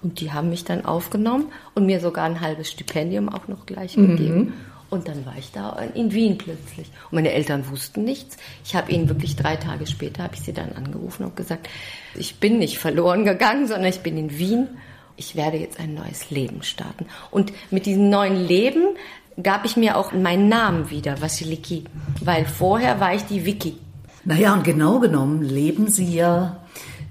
Und 0.01 0.19
die 0.19 0.31
haben 0.31 0.49
mich 0.49 0.63
dann 0.63 0.85
aufgenommen 0.85 1.51
und 1.75 1.85
mir 1.85 1.99
sogar 1.99 2.25
ein 2.25 2.41
halbes 2.41 2.71
Stipendium 2.71 3.29
auch 3.29 3.47
noch 3.47 3.65
gleich 3.65 3.95
gegeben. 3.95 4.37
Mhm. 4.37 4.53
Und 4.89 5.07
dann 5.07 5.25
war 5.25 5.37
ich 5.37 5.51
da 5.51 5.77
in 5.93 6.11
Wien 6.11 6.37
plötzlich. 6.37 6.87
Und 7.09 7.13
meine 7.13 7.31
Eltern 7.31 7.69
wussten 7.69 8.03
nichts. 8.03 8.35
Ich 8.65 8.75
habe 8.75 8.91
ihnen 8.91 9.07
wirklich 9.07 9.37
drei 9.37 9.55
Tage 9.55 9.87
später, 9.87 10.23
habe 10.23 10.35
ich 10.35 10.41
sie 10.41 10.53
dann 10.53 10.73
angerufen 10.73 11.23
und 11.23 11.37
gesagt, 11.37 11.69
ich 12.13 12.39
bin 12.39 12.59
nicht 12.59 12.77
verloren 12.77 13.23
gegangen, 13.23 13.67
sondern 13.67 13.89
ich 13.89 14.01
bin 14.01 14.17
in 14.17 14.37
Wien. 14.37 14.67
Ich 15.15 15.37
werde 15.37 15.57
jetzt 15.57 15.79
ein 15.79 15.93
neues 15.93 16.29
Leben 16.29 16.61
starten. 16.63 17.05
Und 17.29 17.53
mit 17.69 17.85
diesem 17.85 18.09
neuen 18.09 18.35
Leben 18.35 18.83
gab 19.41 19.63
ich 19.63 19.77
mir 19.77 19.95
auch 19.95 20.11
meinen 20.11 20.49
Namen 20.49 20.89
wieder, 20.89 21.21
Vasiliki. 21.21 21.85
Weil 22.21 22.45
vorher 22.45 22.99
war 22.99 23.13
ich 23.13 23.23
die 23.23 23.45
Vicky. 23.45 23.77
Naja, 24.25 24.53
und 24.53 24.63
genau 24.63 24.99
genommen 24.99 25.41
leben 25.41 25.89
Sie 25.89 26.13
ja 26.13 26.63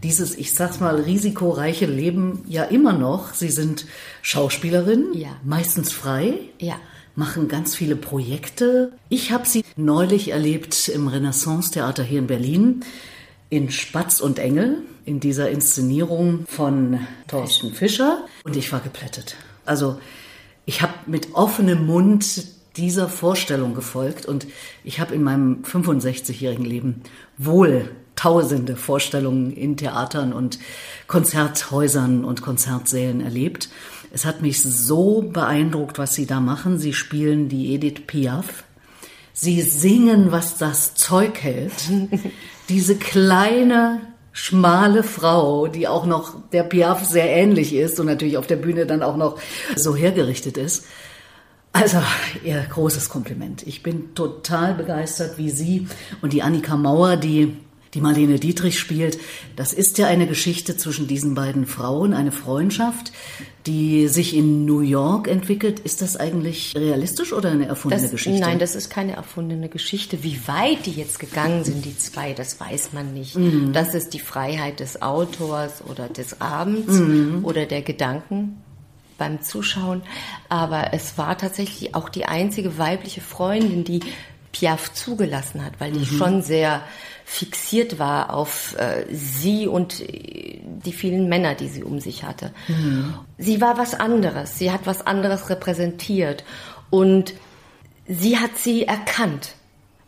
dieses, 0.03 0.37
ich 0.37 0.55
sag's 0.55 0.81
mal, 0.81 0.97
risikoreiche 0.97 1.87
Leben 1.87 2.45
ja 2.47 2.65
immer 2.65 2.93
noch. 2.93 3.35
Sie 3.35 3.51
sind 3.51 3.87
Schauspielerin, 4.23 5.09
ja. 5.15 5.29
meistens 5.45 5.93
frei. 5.93 6.35
Ja 6.59 6.77
machen 7.17 7.49
ganz 7.49 7.75
viele 7.75 7.97
Projekte. 7.97 8.93
Ich 9.09 9.31
habe 9.31 9.47
sie 9.47 9.65
neulich 9.77 10.31
erlebt 10.31 10.89
im 10.89 11.09
Renaissance-Theater 11.09 12.03
hier 12.03 12.21
in 12.21 12.27
Berlin 12.27 12.85
in 13.51 13.71
Spatz 13.71 14.21
und 14.21 14.39
Engel, 14.39 14.79
in 15.05 15.21
dieser 15.21 15.51
Inszenierung 15.51 16.47
von 16.47 17.01
Thorsten 17.27 17.75
Fischer. 17.75 18.25
Und 18.45 18.57
ich 18.57 18.73
war 18.73 18.81
geplättet. 18.81 19.37
Also 19.67 20.01
ich 20.67 20.83
habe 20.83 20.95
mit 21.07 21.35
offenem 21.35 21.85
Mund 21.85 22.45
dieser 22.81 23.11
Vorstellung 23.11 23.75
gefolgt 23.75 24.25
und 24.25 24.47
ich 24.85 25.01
habe 25.01 25.15
in 25.15 25.23
meinem 25.23 25.63
65-jährigen 25.65 26.65
Leben 26.65 27.03
wohl 27.37 27.91
tausende 28.17 28.75
Vorstellungen 28.75 29.53
in 29.53 29.77
Theatern 29.77 30.33
und 30.33 30.59
Konzerthäusern 31.07 32.25
und 32.25 32.41
Konzertsälen 32.41 33.21
erlebt. 33.21 33.69
Es 34.13 34.25
hat 34.25 34.41
mich 34.41 34.63
so 34.63 35.21
beeindruckt, 35.23 35.99
was 35.99 36.15
Sie 36.15 36.25
da 36.25 36.41
machen. 36.41 36.79
Sie 36.79 36.95
spielen 36.95 37.51
die 37.51 37.75
Edith 37.75 38.07
Piaf. 38.07 38.65
Sie 39.35 39.61
singen, 39.61 40.33
was 40.33 40.57
das 40.57 40.95
Zeug 40.95 41.43
hält. 41.43 41.91
Diese 42.71 42.97
kleine, 42.97 44.01
schmale 44.33 45.03
Frau, 45.03 45.67
die 45.67 45.87
auch 45.87 46.07
noch 46.07 46.49
der 46.51 46.63
Piaf 46.63 47.05
sehr 47.05 47.29
ähnlich 47.29 47.75
ist 47.75 48.01
und 48.01 48.07
natürlich 48.07 48.39
auf 48.39 48.47
der 48.47 48.57
Bühne 48.57 48.87
dann 48.87 49.03
auch 49.03 49.17
noch 49.17 49.39
so 49.77 49.95
hergerichtet 49.95 50.57
ist. 50.57 50.87
Also, 51.73 51.99
ihr 52.45 52.61
großes 52.69 53.09
Kompliment. 53.09 53.67
Ich 53.67 53.83
bin 53.83 54.15
total 54.15 54.75
begeistert, 54.75 55.39
wie 55.39 55.51
Sie 55.51 55.87
und 56.21 56.33
die 56.33 56.43
Annika 56.43 56.77
Mauer, 56.77 57.17
die 57.17 57.57
die 57.95 58.01
Marlene 58.01 58.39
Dietrich 58.39 58.79
spielt. 58.79 59.19
Das 59.57 59.73
ist 59.73 59.99
ja 59.99 60.07
eine 60.07 60.27
Geschichte 60.27 60.77
zwischen 60.77 61.07
diesen 61.09 61.35
beiden 61.35 61.67
Frauen, 61.67 62.15
eine 62.15 62.31
Freundschaft, 62.31 63.13
die 63.67 64.09
sich 64.09 64.37
in 64.37 64.65
New 64.65 64.81
York 64.81 65.29
entwickelt. 65.29 65.81
Ist 65.81 66.01
das 66.01 66.17
eigentlich 66.17 66.75
realistisch 66.77 67.33
oder 67.33 67.51
eine 67.51 67.67
erfundene 67.67 68.03
das, 68.03 68.11
Geschichte? 68.13 68.41
Nein, 68.41 68.59
das 68.59 68.75
ist 68.77 68.91
keine 68.91 69.17
erfundene 69.17 69.69
Geschichte. 69.69 70.23
Wie 70.23 70.39
weit 70.47 70.87
die 70.87 70.93
jetzt 70.93 71.19
gegangen 71.19 71.65
sind, 71.65 71.85
die 71.85 71.97
zwei, 71.99 72.33
das 72.33 72.61
weiß 72.61 72.93
man 72.93 73.13
nicht. 73.13 73.37
Mhm. 73.37 73.73
Das 73.73 73.95
ist 73.95 74.15
die 74.15 74.21
Freiheit 74.21 74.81
des 74.81 75.03
Autors 75.03 75.83
oder 75.89 76.09
des 76.09 76.41
Abends 76.41 76.99
mhm. 76.99 77.41
oder 77.43 77.67
der 77.67 77.83
Gedanken 77.83 78.59
beim 79.21 79.43
Zuschauen. 79.43 80.03
Aber 80.49 80.93
es 80.93 81.17
war 81.19 81.39
tatsächlich 81.39 81.95
auch 81.95 82.09
die 82.09 82.25
einzige 82.25 82.79
weibliche 82.79 83.21
Freundin, 83.21 83.85
die 83.85 84.01
Piaf 84.51 84.93
zugelassen 84.93 85.65
hat, 85.65 85.75
weil 85.79 85.93
die 85.93 86.01
mhm. 86.01 86.19
schon 86.19 86.43
sehr 86.43 86.83
fixiert 87.25 88.01
war 88.01 88.35
auf 88.35 88.75
äh, 88.79 89.05
sie 89.13 89.69
und 89.69 90.01
äh, 90.01 90.59
die 90.65 90.93
vielen 90.93 91.29
Männer, 91.29 91.55
die 91.55 91.69
sie 91.69 91.85
um 91.85 92.01
sich 92.01 92.25
hatte. 92.25 92.53
Mhm. 92.67 93.15
Sie 93.39 93.61
war 93.61 93.79
was 93.79 93.95
anderes, 93.95 94.59
sie 94.59 94.73
hat 94.73 94.81
was 94.87 95.07
anderes 95.07 95.51
repräsentiert 95.51 96.45
und 96.89 97.35
sie 98.09 98.39
hat 98.39 98.59
sie 98.59 98.85
erkannt, 98.87 99.53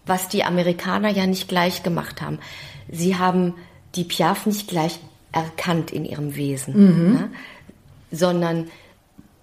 was 0.05 0.29
die 0.29 0.43
Amerikaner 0.43 1.11
ja 1.11 1.27
nicht 1.27 1.47
gleich 1.47 1.85
gemacht 1.85 2.21
haben. 2.21 2.41
Sie 2.91 3.17
haben 3.17 3.55
die 3.95 4.05
Piaf 4.05 4.47
nicht 4.47 4.67
gleich 4.67 4.99
erkannt 5.31 5.93
in 5.93 6.05
ihrem 6.05 6.35
Wesen, 6.35 6.75
mhm. 6.75 7.13
ne? 7.13 7.31
sondern 8.11 8.69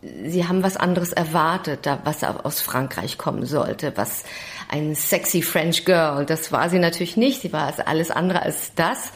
sie 0.01 0.47
haben 0.47 0.63
was 0.63 0.77
anderes 0.77 1.11
erwartet, 1.11 1.89
was 2.03 2.23
aus 2.23 2.61
Frankreich 2.61 3.17
kommen 3.17 3.45
sollte, 3.45 3.93
was 3.95 4.23
ein 4.69 4.95
sexy 4.95 5.41
French 5.41 5.85
Girl. 5.85 6.25
Das 6.25 6.51
war 6.51 6.69
sie 6.69 6.79
natürlich 6.79 7.17
nicht. 7.17 7.41
Sie 7.41 7.51
war 7.51 7.65
also 7.67 7.83
alles 7.85 8.11
andere 8.11 8.41
als 8.41 8.73
das. 8.75 9.11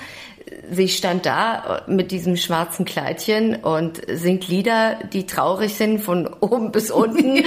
Sie 0.69 0.89
stand 0.89 1.25
da 1.25 1.83
mit 1.87 2.11
diesem 2.11 2.35
schwarzen 2.35 2.85
Kleidchen 2.85 3.55
und 3.55 4.01
singt 4.07 4.47
Lieder, 4.49 4.99
die 5.13 5.25
traurig 5.25 5.73
sind 5.73 5.99
von 5.99 6.27
oben 6.27 6.71
bis 6.71 6.91
unten 6.91 7.35
ja. 7.37 7.43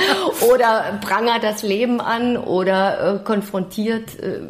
oder 0.53 0.99
prangert 1.03 1.43
das 1.43 1.63
Leben 1.63 2.01
an 2.01 2.39
oder 2.39 3.17
äh, 3.17 3.25
konfrontiert 3.25 4.19
äh, 4.19 4.41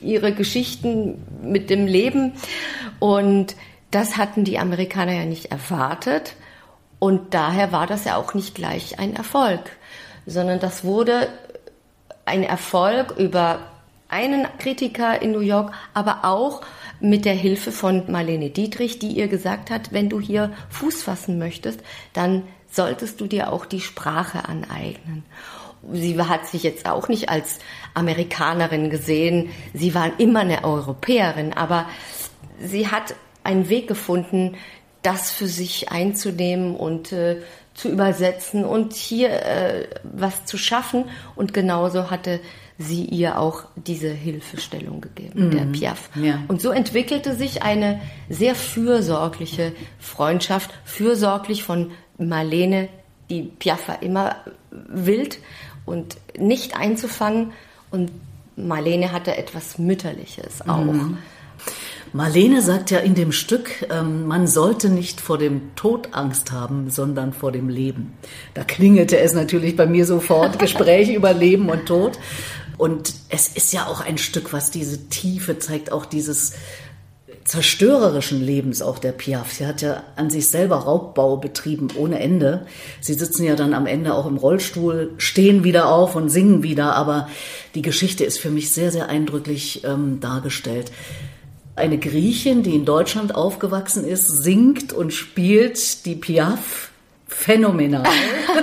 ihre 0.00 0.32
Geschichten 0.32 1.24
mit 1.42 1.68
dem 1.70 1.86
Leben. 1.86 2.32
Und 3.00 3.56
das 3.90 4.16
hatten 4.16 4.44
die 4.44 4.58
Amerikaner 4.58 5.12
ja 5.12 5.24
nicht 5.24 5.50
erwartet. 5.50 6.34
Und 6.98 7.34
daher 7.34 7.72
war 7.72 7.86
das 7.86 8.04
ja 8.04 8.16
auch 8.16 8.34
nicht 8.34 8.54
gleich 8.54 8.98
ein 8.98 9.14
Erfolg, 9.14 9.60
sondern 10.24 10.60
das 10.60 10.84
wurde 10.84 11.28
ein 12.24 12.42
Erfolg 12.42 13.16
über 13.18 13.60
einen 14.08 14.46
Kritiker 14.58 15.20
in 15.20 15.32
New 15.32 15.40
York, 15.40 15.72
aber 15.94 16.20
auch 16.24 16.62
mit 17.00 17.24
der 17.24 17.34
Hilfe 17.34 17.72
von 17.72 18.10
Marlene 18.10 18.50
Dietrich, 18.50 18.98
die 18.98 19.08
ihr 19.08 19.28
gesagt 19.28 19.70
hat, 19.70 19.92
wenn 19.92 20.08
du 20.08 20.20
hier 20.20 20.52
Fuß 20.70 21.02
fassen 21.02 21.38
möchtest, 21.38 21.80
dann 22.12 22.44
solltest 22.70 23.20
du 23.20 23.26
dir 23.26 23.52
auch 23.52 23.66
die 23.66 23.80
Sprache 23.80 24.48
aneignen. 24.48 25.24
Sie 25.92 26.20
hat 26.20 26.46
sich 26.46 26.62
jetzt 26.62 26.88
auch 26.88 27.08
nicht 27.08 27.28
als 27.28 27.58
Amerikanerin 27.94 28.90
gesehen, 28.90 29.50
sie 29.72 29.94
war 29.94 30.18
immer 30.18 30.40
eine 30.40 30.64
Europäerin, 30.64 31.52
aber 31.52 31.86
sie 32.60 32.88
hat 32.88 33.14
einen 33.44 33.68
Weg 33.68 33.86
gefunden, 33.86 34.56
das 35.06 35.30
für 35.30 35.46
sich 35.46 35.90
einzunehmen 35.90 36.74
und 36.74 37.12
äh, 37.12 37.36
zu 37.74 37.88
übersetzen 37.90 38.64
und 38.64 38.94
hier 38.94 39.30
äh, 39.30 39.86
was 40.02 40.44
zu 40.46 40.58
schaffen. 40.58 41.04
Und 41.36 41.54
genauso 41.54 42.10
hatte 42.10 42.40
sie 42.78 43.04
ihr 43.04 43.38
auch 43.38 43.64
diese 43.76 44.08
Hilfestellung 44.08 45.00
gegeben, 45.00 45.46
mhm. 45.46 45.50
der 45.52 45.64
Piaf. 45.66 46.10
Ja. 46.16 46.42
Und 46.48 46.60
so 46.60 46.70
entwickelte 46.70 47.36
sich 47.36 47.62
eine 47.62 48.00
sehr 48.28 48.54
fürsorgliche 48.54 49.72
Freundschaft, 49.98 50.70
fürsorglich 50.84 51.62
von 51.62 51.92
Marlene, 52.18 52.88
die 53.30 53.42
Piaf 53.42 53.88
war 53.88 54.02
immer 54.02 54.36
wild 54.70 55.38
und 55.84 56.16
nicht 56.36 56.76
einzufangen. 56.76 57.52
Und 57.90 58.10
Marlene 58.56 59.12
hatte 59.12 59.36
etwas 59.36 59.78
Mütterliches 59.78 60.68
auch. 60.68 60.78
Mhm. 60.78 61.18
Marlene 62.12 62.62
sagt 62.62 62.90
ja 62.90 62.98
in 62.98 63.14
dem 63.14 63.32
Stück, 63.32 63.86
ähm, 63.90 64.26
man 64.26 64.46
sollte 64.46 64.88
nicht 64.88 65.20
vor 65.20 65.38
dem 65.38 65.74
Tod 65.74 66.08
Angst 66.12 66.52
haben, 66.52 66.90
sondern 66.90 67.32
vor 67.32 67.52
dem 67.52 67.68
Leben. 67.68 68.14
Da 68.54 68.64
klingelte 68.64 69.18
es 69.18 69.34
natürlich 69.34 69.76
bei 69.76 69.86
mir 69.86 70.06
sofort, 70.06 70.58
Gespräch 70.58 71.12
über 71.12 71.32
Leben 71.32 71.68
und 71.68 71.86
Tod. 71.86 72.18
Und 72.78 73.14
es 73.28 73.48
ist 73.48 73.72
ja 73.72 73.86
auch 73.86 74.00
ein 74.00 74.18
Stück, 74.18 74.52
was 74.52 74.70
diese 74.70 75.08
Tiefe 75.08 75.58
zeigt, 75.58 75.92
auch 75.92 76.06
dieses 76.06 76.54
zerstörerischen 77.44 78.42
Lebens 78.42 78.82
auch 78.82 78.98
der 78.98 79.12
Piaf. 79.12 79.52
Sie 79.52 79.66
hat 79.66 79.80
ja 79.80 80.02
an 80.16 80.30
sich 80.30 80.48
selber 80.48 80.76
Raubbau 80.76 81.36
betrieben 81.36 81.88
ohne 81.96 82.18
Ende. 82.18 82.66
Sie 83.00 83.14
sitzen 83.14 83.44
ja 83.44 83.54
dann 83.54 83.72
am 83.72 83.86
Ende 83.86 84.14
auch 84.14 84.26
im 84.26 84.36
Rollstuhl, 84.36 85.12
stehen 85.18 85.62
wieder 85.62 85.88
auf 85.88 86.16
und 86.16 86.28
singen 86.28 86.64
wieder, 86.64 86.94
aber 86.94 87.28
die 87.74 87.82
Geschichte 87.82 88.24
ist 88.24 88.40
für 88.40 88.50
mich 88.50 88.72
sehr, 88.72 88.90
sehr 88.90 89.08
eindrücklich 89.08 89.84
ähm, 89.84 90.18
dargestellt 90.20 90.90
eine 91.76 91.98
Griechin, 91.98 92.62
die 92.62 92.74
in 92.74 92.84
Deutschland 92.84 93.34
aufgewachsen 93.34 94.04
ist, 94.04 94.26
singt 94.26 94.92
und 94.94 95.12
spielt 95.12 96.06
die 96.06 96.14
Piaf 96.14 96.90
phänomenal. 97.28 98.06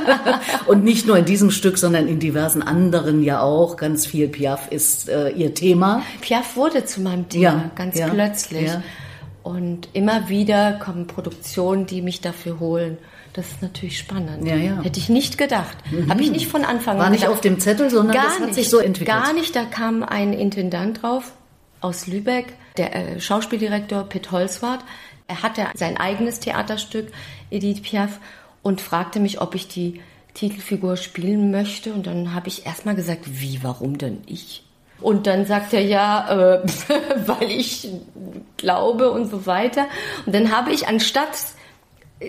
und 0.65 0.83
nicht 0.83 1.05
nur 1.05 1.17
in 1.17 1.25
diesem 1.25 1.51
Stück, 1.51 1.77
sondern 1.77 2.07
in 2.07 2.19
diversen 2.19 2.63
anderen 2.63 3.23
ja 3.23 3.41
auch. 3.41 3.77
Ganz 3.77 4.07
viel 4.07 4.27
Piaf 4.27 4.71
ist 4.71 5.09
äh, 5.09 5.29
ihr 5.29 5.53
Thema. 5.53 6.01
Piaf 6.21 6.55
wurde 6.55 6.85
zu 6.85 7.01
meinem 7.01 7.29
Thema, 7.29 7.43
ja, 7.43 7.71
ganz 7.75 7.97
ja, 7.97 8.07
plötzlich. 8.07 8.67
Ja. 8.67 8.81
Und 9.43 9.89
immer 9.93 10.29
wieder 10.29 10.73
kommen 10.73 11.05
Produktionen, 11.05 11.85
die 11.85 12.01
mich 12.01 12.21
dafür 12.21 12.59
holen. 12.59 12.97
Das 13.33 13.47
ist 13.47 13.61
natürlich 13.61 13.97
spannend. 13.97 14.47
Ja, 14.47 14.55
ja. 14.55 14.81
Hätte 14.81 14.99
ich 14.99 15.09
nicht 15.09 15.37
gedacht. 15.37 15.75
Mhm. 15.91 16.09
Habe 16.09 16.21
ich 16.21 16.31
nicht 16.31 16.47
von 16.47 16.63
Anfang 16.63 16.95
an 16.95 17.01
War 17.01 17.09
nicht 17.09 17.27
auf 17.27 17.41
dem 17.41 17.59
Zettel, 17.59 17.89
sondern 17.89 18.15
gar 18.15 18.25
das 18.25 18.39
hat 18.39 18.45
nicht, 18.45 18.55
sich 18.55 18.69
so 18.69 18.79
entwickelt. 18.79 19.17
Gar 19.17 19.33
nicht. 19.33 19.55
Da 19.55 19.65
kam 19.65 20.03
ein 20.03 20.33
Intendant 20.33 21.01
drauf 21.03 21.33
aus 21.83 22.07
Lübeck, 22.07 22.53
der 22.77 22.95
äh, 22.95 23.19
Schauspieldirektor 23.19 24.03
Pitt 24.03 24.31
Holzwart. 24.31 24.83
Er 25.27 25.43
hatte 25.43 25.67
sein 25.75 25.97
eigenes 25.97 26.39
Theaterstück, 26.39 27.11
Edith 27.49 27.81
Piaf, 27.81 28.19
und 28.61 28.81
fragte 28.81 29.19
mich, 29.19 29.41
ob 29.41 29.55
ich 29.55 29.67
die 29.67 30.01
Titelfigur 30.33 30.97
spielen 30.97 31.51
möchte. 31.51 31.93
Und 31.93 32.07
dann 32.07 32.33
habe 32.33 32.47
ich 32.47 32.65
erstmal 32.65 32.95
gesagt, 32.95 33.21
wie, 33.25 33.59
warum 33.61 33.97
denn 33.97 34.21
ich? 34.25 34.63
Und 35.01 35.27
dann 35.27 35.45
sagt 35.45 35.73
er 35.73 35.81
ja, 35.81 36.29
äh, 36.29 36.67
weil 37.27 37.51
ich 37.51 37.89
glaube 38.57 39.11
und 39.11 39.29
so 39.29 39.45
weiter. 39.45 39.87
Und 40.25 40.33
dann 40.33 40.55
habe 40.55 40.71
ich 40.71 40.87
anstatt 40.87 41.37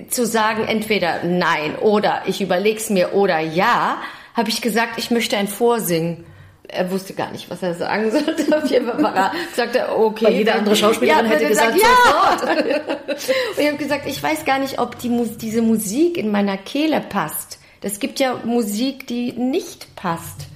zu 0.09 0.27
sagen, 0.27 0.65
entweder 0.65 1.23
nein 1.25 1.77
oder 1.77 2.23
ich 2.27 2.41
überleg's 2.41 2.91
mir 2.91 3.15
oder 3.15 3.39
ja, 3.39 3.99
habe 4.35 4.49
ich 4.49 4.61
gesagt, 4.61 4.99
ich 4.99 5.11
möchte 5.11 5.37
ein 5.37 5.49
Vorsingen. 5.49 6.25
Er 6.69 6.91
wusste 6.91 7.13
gar 7.13 7.31
nicht, 7.31 7.51
was 7.51 7.63
er 7.63 7.75
sagen 7.75 8.11
sollte. 8.11 8.57
Auf 8.57 8.71
jeden 8.71 8.87
Fall 8.87 9.03
war 9.03 9.15
er, 9.15 9.33
sagte 9.55 9.97
okay. 9.97 10.25
Weil 10.25 10.33
jede 10.35 10.55
andere 10.55 10.75
Schauspielerin 10.75 11.27
ja, 11.27 11.31
hätte 11.31 11.47
gesagt, 11.47 11.75
gesagt, 11.75 12.67
ja. 12.67 13.15
Und 13.57 13.59
ich 13.59 13.67
habe 13.67 13.77
gesagt, 13.77 14.07
ich 14.07 14.23
weiß 14.23 14.45
gar 14.45 14.59
nicht, 14.59 14.79
ob 14.79 14.99
die, 14.99 15.11
diese 15.41 15.63
Musik 15.63 16.17
in 16.17 16.31
meiner 16.31 16.57
Kehle 16.57 17.01
passt. 17.01 17.59
Es 17.83 17.99
gibt 17.99 18.19
ja 18.19 18.41
Musik, 18.45 19.07
die 19.07 19.33
nicht 19.33 19.95
passt. 19.95 20.47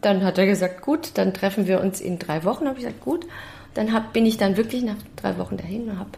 Dann 0.00 0.24
hat 0.24 0.38
er 0.38 0.46
gesagt, 0.46 0.82
gut, 0.82 1.12
dann 1.14 1.32
treffen 1.32 1.66
wir 1.68 1.80
uns 1.80 2.00
in 2.00 2.18
drei 2.18 2.42
Wochen. 2.44 2.66
Habe 2.66 2.78
ich 2.78 2.84
gesagt, 2.84 3.00
gut. 3.00 3.26
Dann 3.74 3.92
hab, 3.92 4.12
bin 4.12 4.26
ich 4.26 4.36
dann 4.36 4.56
wirklich 4.56 4.82
nach 4.82 4.96
drei 5.16 5.38
Wochen 5.38 5.56
dahin 5.56 5.88
und 5.88 5.98
habe 5.98 6.10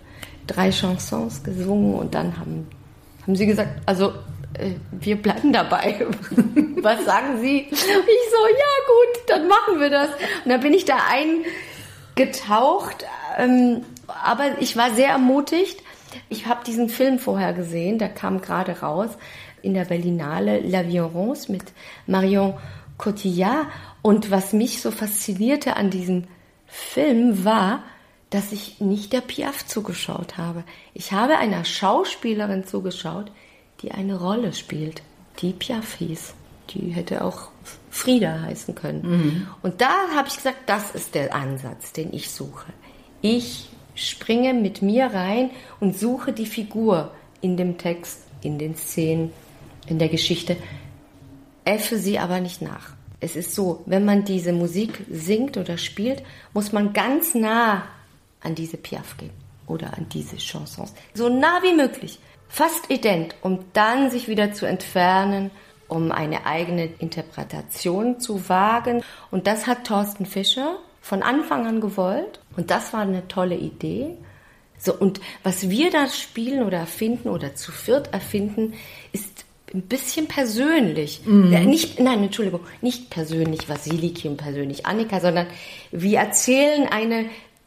drei 0.46 0.70
Chansons 0.70 1.42
gesungen 1.42 1.94
und 1.94 2.14
dann 2.14 2.38
haben, 2.38 2.66
haben 3.22 3.36
sie 3.36 3.46
gesagt, 3.46 3.80
also 3.86 4.12
wir 4.90 5.16
bleiben 5.16 5.52
dabei. 5.52 6.06
Was 6.82 7.04
sagen 7.04 7.40
Sie? 7.40 7.66
Ich 7.70 7.80
so, 7.80 7.86
ja 7.86 8.74
gut, 8.86 9.28
dann 9.28 9.48
machen 9.48 9.80
wir 9.80 9.90
das. 9.90 10.10
Und 10.44 10.50
dann 10.50 10.60
bin 10.60 10.74
ich 10.74 10.84
da 10.84 10.98
eingetaucht. 12.16 13.04
Ähm, 13.38 13.82
aber 14.06 14.60
ich 14.60 14.76
war 14.76 14.94
sehr 14.94 15.08
ermutigt. 15.08 15.82
Ich 16.28 16.46
habe 16.46 16.64
diesen 16.64 16.88
Film 16.88 17.18
vorher 17.18 17.52
gesehen, 17.52 17.98
der 17.98 18.08
kam 18.08 18.40
gerade 18.40 18.80
raus 18.80 19.10
in 19.62 19.74
der 19.74 19.84
Berlinale 19.84 20.60
La 20.60 20.86
Violence 20.86 21.48
mit 21.48 21.64
Marion 22.06 22.54
Cotillard. 22.98 23.66
Und 24.02 24.30
was 24.30 24.52
mich 24.52 24.80
so 24.80 24.90
faszinierte 24.90 25.76
an 25.76 25.90
diesem 25.90 26.24
Film 26.66 27.44
war, 27.44 27.82
dass 28.30 28.52
ich 28.52 28.80
nicht 28.80 29.12
der 29.12 29.20
Piaf 29.20 29.66
zugeschaut 29.66 30.36
habe. 30.36 30.64
Ich 30.94 31.12
habe 31.12 31.38
einer 31.38 31.64
Schauspielerin 31.64 32.64
zugeschaut, 32.66 33.30
die 33.82 33.92
eine 33.92 34.18
Rolle 34.18 34.52
spielt, 34.52 35.02
die 35.40 35.52
Piaf 35.52 35.94
hieß. 35.94 36.34
Die 36.70 36.90
hätte 36.90 37.24
auch 37.24 37.50
Frieda 37.90 38.40
heißen 38.42 38.74
können. 38.74 39.02
Mhm. 39.02 39.46
Und 39.62 39.80
da 39.80 39.92
habe 40.14 40.28
ich 40.28 40.36
gesagt, 40.36 40.58
das 40.66 40.94
ist 40.94 41.14
der 41.14 41.34
Ansatz, 41.34 41.92
den 41.92 42.12
ich 42.12 42.30
suche. 42.30 42.72
Ich 43.22 43.68
springe 43.94 44.52
mit 44.52 44.82
mir 44.82 45.06
rein 45.06 45.50
und 45.80 45.96
suche 45.96 46.32
die 46.32 46.46
Figur 46.46 47.12
in 47.40 47.56
dem 47.56 47.78
Text, 47.78 48.22
in 48.42 48.58
den 48.58 48.76
Szenen, 48.76 49.32
in 49.86 49.98
der 49.98 50.08
Geschichte, 50.08 50.56
äffe 51.64 51.98
sie 51.98 52.18
aber 52.18 52.40
nicht 52.40 52.62
nach. 52.62 52.90
Es 53.20 53.36
ist 53.36 53.54
so, 53.54 53.82
wenn 53.86 54.04
man 54.04 54.24
diese 54.24 54.52
Musik 54.52 55.04
singt 55.10 55.56
oder 55.56 55.78
spielt, 55.78 56.22
muss 56.52 56.72
man 56.72 56.92
ganz 56.92 57.34
nah 57.34 57.84
an 58.40 58.54
diese 58.54 58.76
Piaf 58.76 59.16
gehen 59.16 59.30
oder 59.66 59.96
an 59.96 60.06
diese 60.12 60.36
Chansons. 60.36 60.92
So 61.14 61.28
nah 61.28 61.62
wie 61.62 61.74
möglich, 61.74 62.18
fast 62.48 62.90
ident, 62.90 63.34
um 63.42 63.64
dann 63.72 64.10
sich 64.10 64.28
wieder 64.28 64.52
zu 64.52 64.66
entfernen, 64.66 65.50
um 65.88 66.10
eine 66.12 66.46
eigene 66.46 66.86
Interpretation 66.98 68.20
zu 68.20 68.48
wagen. 68.48 69.02
Und 69.30 69.46
das 69.46 69.66
hat 69.66 69.84
Thorsten 69.84 70.26
Fischer 70.26 70.78
von 71.00 71.22
Anfang 71.22 71.66
an 71.66 71.80
gewollt. 71.80 72.40
Und 72.56 72.70
das 72.70 72.92
war 72.92 73.00
eine 73.00 73.28
tolle 73.28 73.56
Idee. 73.56 74.16
So, 74.78 74.94
und 74.94 75.20
was 75.42 75.70
wir 75.70 75.90
da 75.90 76.08
spielen 76.08 76.64
oder 76.64 76.78
erfinden 76.78 77.28
oder 77.28 77.54
zu 77.54 77.72
viert 77.72 78.12
erfinden, 78.12 78.74
ist 79.12 79.44
ein 79.72 79.82
bisschen 79.82 80.26
persönlich. 80.26 81.22
Mhm. 81.24 81.50
Nicht, 81.66 82.00
nein, 82.00 82.22
Entschuldigung, 82.22 82.60
nicht 82.80 83.10
persönlich 83.10 83.68
Vasiliki 83.68 84.28
und 84.28 84.36
persönlich 84.36 84.86
Annika, 84.86 85.20
sondern 85.20 85.46
wir 85.90 86.18
erzählen 86.18 86.88
eine 86.88 87.26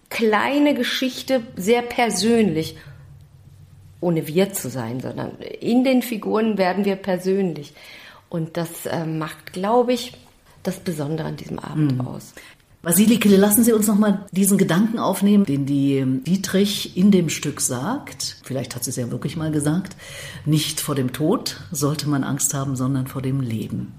kleine 0.09 0.73
Geschichte 0.73 1.43
sehr 1.55 1.81
persönlich. 1.81 2.75
Ohne 4.01 4.27
wir 4.27 4.53
zu 4.53 4.69
sein, 4.69 5.01
sondern 5.01 5.37
in 5.39 5.83
den 5.83 6.01
Figuren 6.01 6.57
werden 6.57 6.85
wir 6.85 6.95
persönlich. 6.95 7.73
Und 8.29 8.57
das 8.57 8.85
äh, 8.85 9.05
macht, 9.05 9.53
glaube 9.53 9.93
ich, 9.93 10.13
das 10.63 10.79
Besondere 10.79 11.27
an 11.27 11.35
diesem 11.35 11.59
Abend 11.59 11.97
mhm. 11.97 12.07
aus. 12.07 12.33
Vasilike, 12.81 13.27
lassen 13.35 13.65
Sie 13.65 13.73
uns 13.73 13.87
noch 13.87 13.97
mal 13.97 14.25
diesen 14.31 14.57
Gedanken 14.57 14.99
aufnehmen, 14.99 15.43
den 15.43 15.65
die 15.65 16.05
Dietrich 16.25 16.95
in 16.95 17.11
dem 17.11 17.27
Stück 17.27 17.59
sagt. 17.59 18.37
Vielleicht 18.43 18.73
hat 18.73 18.85
sie 18.85 18.91
es 18.91 18.95
ja 18.95 19.11
wirklich 19.11 19.35
mal 19.35 19.51
gesagt. 19.51 19.97
Nicht 20.45 20.79
vor 20.79 20.95
dem 20.95 21.11
Tod 21.11 21.59
sollte 21.73 22.07
man 22.07 22.23
Angst 22.23 22.53
haben, 22.53 22.77
sondern 22.77 23.07
vor 23.07 23.21
dem 23.21 23.41
Leben. 23.41 23.93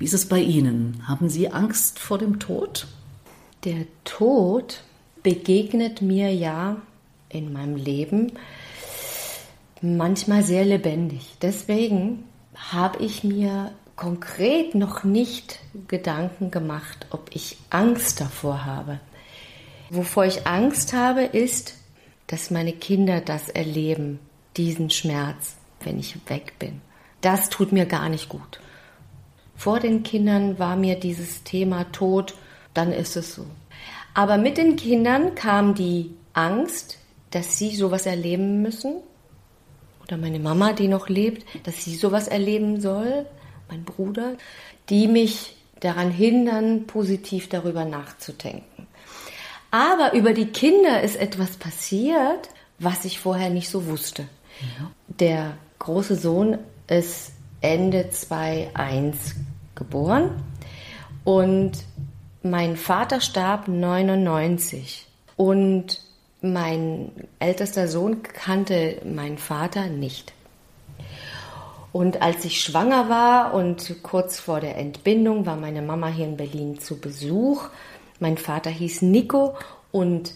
Wie 0.00 0.04
ist 0.04 0.14
es 0.14 0.26
bei 0.26 0.40
Ihnen? 0.40 1.02
Haben 1.06 1.28
Sie 1.28 1.52
Angst 1.52 2.00
vor 2.00 2.18
dem 2.18 2.40
Tod? 2.40 2.88
Der 3.64 3.86
Tod 4.04 4.82
begegnet 5.22 6.02
mir 6.02 6.34
ja 6.34 6.76
in 7.28 7.52
meinem 7.52 7.76
Leben 7.76 8.32
manchmal 9.82 10.42
sehr 10.42 10.64
lebendig. 10.64 11.36
Deswegen 11.42 12.24
habe 12.54 13.02
ich 13.02 13.24
mir 13.24 13.72
konkret 13.96 14.74
noch 14.74 15.04
nicht 15.04 15.58
Gedanken 15.88 16.50
gemacht, 16.50 17.06
ob 17.10 17.30
ich 17.34 17.58
Angst 17.70 18.20
davor 18.20 18.64
habe. 18.64 19.00
Wovor 19.90 20.24
ich 20.24 20.46
Angst 20.46 20.92
habe, 20.92 21.22
ist, 21.22 21.74
dass 22.26 22.50
meine 22.50 22.72
Kinder 22.72 23.20
das 23.20 23.48
erleben, 23.48 24.20
diesen 24.56 24.90
Schmerz, 24.90 25.56
wenn 25.80 25.98
ich 25.98 26.16
weg 26.28 26.54
bin. 26.58 26.80
Das 27.20 27.48
tut 27.48 27.72
mir 27.72 27.86
gar 27.86 28.08
nicht 28.08 28.28
gut. 28.28 28.60
Vor 29.56 29.80
den 29.80 30.04
Kindern 30.04 30.58
war 30.58 30.76
mir 30.76 31.00
dieses 31.00 31.42
Thema 31.42 31.84
Tod, 31.90 32.34
dann 32.74 32.92
ist 32.92 33.16
es 33.16 33.34
so. 33.34 33.46
Aber 34.14 34.36
mit 34.36 34.56
den 34.56 34.76
Kindern 34.76 35.34
kam 35.34 35.74
die 35.74 36.12
Angst, 36.32 36.98
dass 37.30 37.58
sie 37.58 37.74
sowas 37.74 38.06
erleben 38.06 38.62
müssen. 38.62 38.96
Oder 40.08 40.16
meine 40.16 40.40
Mama, 40.40 40.72
die 40.72 40.88
noch 40.88 41.08
lebt, 41.08 41.44
dass 41.64 41.84
sie 41.84 41.94
sowas 41.94 42.26
erleben 42.26 42.80
soll 42.80 43.26
mein 43.68 43.84
Bruder, 43.84 44.36
die 44.88 45.06
mich 45.06 45.56
daran 45.80 46.10
hindern, 46.10 46.86
positiv 46.86 47.48
darüber 47.48 47.84
nachzudenken. 47.84 48.86
Aber 49.70 50.14
über 50.14 50.32
die 50.32 50.46
Kinder 50.46 51.02
ist 51.02 51.16
etwas 51.16 51.56
passiert, 51.56 52.48
was 52.78 53.04
ich 53.04 53.20
vorher 53.20 53.50
nicht 53.50 53.68
so 53.68 53.86
wusste. 53.86 54.22
Ja. 54.60 54.90
Der 55.20 55.58
große 55.78 56.16
Sohn 56.16 56.58
ist 56.88 57.32
Ende 57.60 58.08
2001 58.10 59.34
geboren 59.74 60.30
und 61.24 61.72
mein 62.42 62.76
Vater 62.76 63.20
starb 63.20 63.68
99 63.68 65.06
und 65.36 66.00
mein 66.40 67.12
ältester 67.38 67.88
Sohn 67.88 68.22
kannte 68.22 69.00
meinen 69.04 69.38
Vater 69.38 69.86
nicht. 69.86 70.32
Und 71.92 72.22
als 72.22 72.44
ich 72.44 72.60
schwanger 72.60 73.08
war 73.08 73.54
und 73.54 74.02
kurz 74.02 74.38
vor 74.38 74.60
der 74.60 74.76
Entbindung 74.76 75.46
war 75.46 75.56
meine 75.56 75.82
Mama 75.82 76.08
hier 76.08 76.26
in 76.26 76.36
Berlin 76.36 76.78
zu 76.78 77.00
Besuch. 77.00 77.68
Mein 78.20 78.36
Vater 78.36 78.70
hieß 78.70 79.02
Nico 79.02 79.56
und 79.90 80.34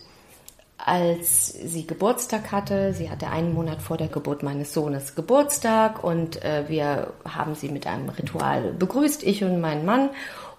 als 0.84 1.52
sie 1.52 1.86
Geburtstag 1.86 2.50
hatte, 2.50 2.92
sie 2.92 3.08
hatte 3.08 3.28
einen 3.28 3.54
Monat 3.54 3.82
vor 3.82 3.96
der 3.96 4.08
Geburt 4.08 4.42
meines 4.42 4.72
Sohnes 4.74 5.14
Geburtstag 5.14 6.02
und 6.02 6.42
äh, 6.42 6.64
wir 6.68 7.12
haben 7.24 7.54
sie 7.54 7.68
mit 7.68 7.86
einem 7.86 8.08
Ritual 8.08 8.72
begrüßt, 8.72 9.22
ich 9.22 9.44
und 9.44 9.60
mein 9.60 9.84
Mann. 9.84 10.10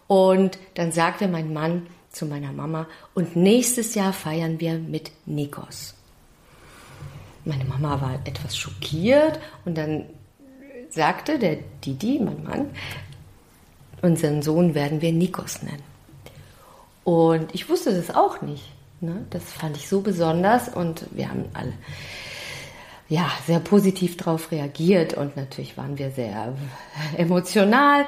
Und 0.08 0.60
dann 0.76 0.92
sagte 0.92 1.28
mein 1.28 1.52
Mann 1.52 1.88
zu 2.14 2.26
meiner 2.26 2.54
Mama, 2.54 2.88
und 3.14 3.36
nächstes 3.36 3.96
Jahr 3.96 4.14
feiern 4.14 4.60
wir 4.62 4.76
mit 4.78 5.12
Nikos. 5.26 5.96
Meine 7.44 7.66
Mama 7.66 8.00
war 8.00 8.20
etwas 8.24 8.56
schockiert 8.56 9.40
und 9.66 9.78
dann 9.78 10.06
sagte 10.90 11.40
der 11.40 11.58
Didi, 11.84 12.20
mein 12.20 12.44
Mann, 12.44 12.70
unseren 14.02 14.42
Sohn 14.42 14.76
werden 14.76 15.02
wir 15.02 15.12
Nikos 15.12 15.62
nennen. 15.62 15.84
Und 17.04 17.54
ich 17.54 17.68
wusste 17.68 17.94
das 17.94 18.16
auch 18.16 18.42
nicht. 18.42 18.64
Ne? 19.02 19.26
Das 19.32 19.44
fand 19.44 19.76
ich 19.76 19.90
so 19.90 20.02
besonders 20.02 20.70
und 20.70 21.06
wir 21.12 21.30
haben 21.30 21.46
alle 21.54 21.74
ja, 23.10 23.30
sehr 23.46 23.60
positiv 23.60 24.16
darauf 24.18 24.52
reagiert 24.52 25.14
und 25.14 25.36
natürlich 25.36 25.78
waren 25.78 25.98
wir 25.98 26.12
sehr 26.12 26.54
emotional. 27.18 28.06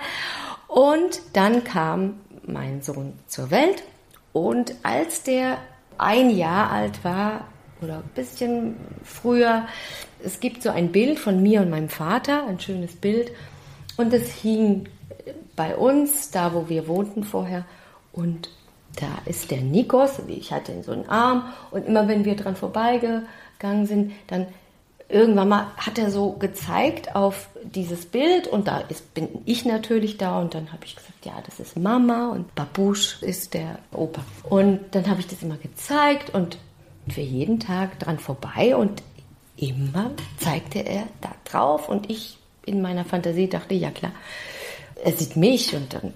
Und 0.67 1.21
dann 1.33 1.63
kam 1.63 2.21
mein 2.45 2.81
Sohn 2.81 3.13
zur 3.27 3.51
Welt 3.51 3.83
und 4.35 4.75
als 4.83 5.23
der 5.23 5.59
ein 5.97 6.29
Jahr 6.29 6.69
alt 6.69 7.05
war 7.05 7.47
oder 7.81 7.99
ein 7.99 8.09
bisschen 8.15 8.75
früher, 9.01 9.65
es 10.25 10.41
gibt 10.41 10.61
so 10.61 10.71
ein 10.71 10.91
Bild 10.91 11.19
von 11.19 11.41
mir 11.41 11.61
und 11.61 11.69
meinem 11.69 11.87
Vater, 11.87 12.45
ein 12.45 12.59
schönes 12.59 12.97
Bild. 12.97 13.31
Und 13.95 14.13
es 14.13 14.33
hing 14.33 14.89
bei 15.55 15.77
uns, 15.77 16.31
da 16.31 16.53
wo 16.53 16.67
wir 16.67 16.89
wohnten 16.89 17.23
vorher. 17.23 17.63
Und 18.11 18.49
da 18.97 19.07
ist 19.23 19.51
der 19.51 19.61
Nikos, 19.61 20.19
ich 20.27 20.51
hatte 20.51 20.73
ihn 20.73 20.83
so 20.83 20.91
einen 20.91 21.07
Arm. 21.07 21.53
Und 21.71 21.87
immer 21.87 22.09
wenn 22.09 22.25
wir 22.25 22.35
dran 22.35 22.57
vorbeigegangen 22.57 23.85
sind, 23.85 24.11
dann 24.27 24.47
irgendwann 25.09 25.49
mal 25.49 25.71
hat 25.77 25.97
er 25.97 26.11
so 26.11 26.31
gezeigt 26.33 27.15
auf 27.15 27.49
dieses 27.63 28.05
Bild. 28.05 28.47
Und 28.47 28.67
da 28.67 28.79
ist, 28.79 29.13
bin 29.13 29.29
ich 29.45 29.65
natürlich 29.65 30.17
da. 30.17 30.39
Und 30.39 30.53
dann 30.53 30.71
habe 30.71 30.85
ich 30.85 30.95
gesagt, 30.95 31.25
ja, 31.25 31.33
das 31.45 31.59
ist 31.59 31.77
Mama. 31.77 32.29
Und 32.29 32.53
Babusch 32.55 33.21
ist 33.21 33.53
der 33.53 33.79
Opa. 33.91 34.23
Und 34.49 34.79
dann 34.91 35.07
habe 35.07 35.19
ich 35.19 35.27
das 35.27 35.43
immer 35.43 35.57
gezeigt 35.57 36.33
und 36.33 36.57
wir 37.05 37.23
jeden 37.23 37.59
Tag 37.59 37.99
dran 37.99 38.19
vorbei. 38.19 38.75
Und 38.75 39.01
immer 39.57 40.11
zeigte 40.37 40.79
er 40.79 41.07
da 41.21 41.31
drauf 41.45 41.89
und 41.89 42.09
ich 42.09 42.37
in 42.65 42.81
meiner 42.81 43.05
Fantasie 43.05 43.47
dachte, 43.47 43.75
ja 43.75 43.91
klar, 43.91 44.11
er 45.03 45.11
sieht 45.13 45.35
mich 45.35 45.75
und 45.75 45.93
dann 45.93 46.13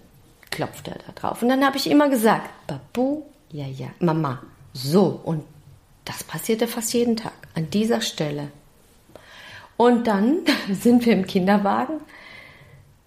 klopft 0.49 0.87
er 0.87 0.97
da 1.05 1.11
drauf. 1.13 1.41
Und 1.41 1.49
dann 1.49 1.63
habe 1.63 1.77
ich 1.77 1.89
immer 1.89 2.09
gesagt, 2.09 2.49
Babu, 2.67 3.23
ja, 3.51 3.65
ja, 3.67 3.87
Mama, 3.99 4.41
so. 4.73 5.19
Und 5.23 5.43
das 6.05 6.23
passierte 6.23 6.67
fast 6.67 6.93
jeden 6.93 7.17
Tag 7.17 7.33
an 7.55 7.69
dieser 7.69 8.01
Stelle. 8.01 8.49
Und 9.79 10.07
dann 10.07 10.39
sind 10.73 11.05
wir 11.05 11.13
im 11.13 11.25
Kinderwagen 11.25 12.01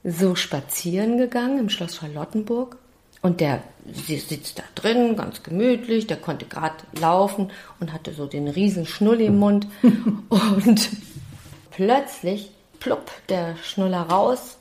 so 0.04 0.34
spazieren 0.34 1.18
gegangen 1.18 1.58
im 1.58 1.68
Schloss 1.68 1.96
Charlottenburg. 1.96 2.78
Und 3.20 3.40
der 3.40 3.62
sitzt 3.92 4.58
da 4.58 4.62
drin, 4.74 5.14
ganz 5.14 5.42
gemütlich, 5.42 6.06
der 6.06 6.16
konnte 6.16 6.46
gerade 6.46 6.76
laufen 6.98 7.50
und 7.78 7.92
hatte 7.92 8.14
so 8.14 8.24
den 8.24 8.48
riesen 8.48 8.86
Schnulli 8.86 9.26
im 9.26 9.38
Mund. 9.38 9.66
und 10.30 10.88
plötzlich, 11.72 12.50
plupp, 12.80 13.10
der 13.28 13.54
Schnuller 13.58 14.08
raus, 14.08 14.56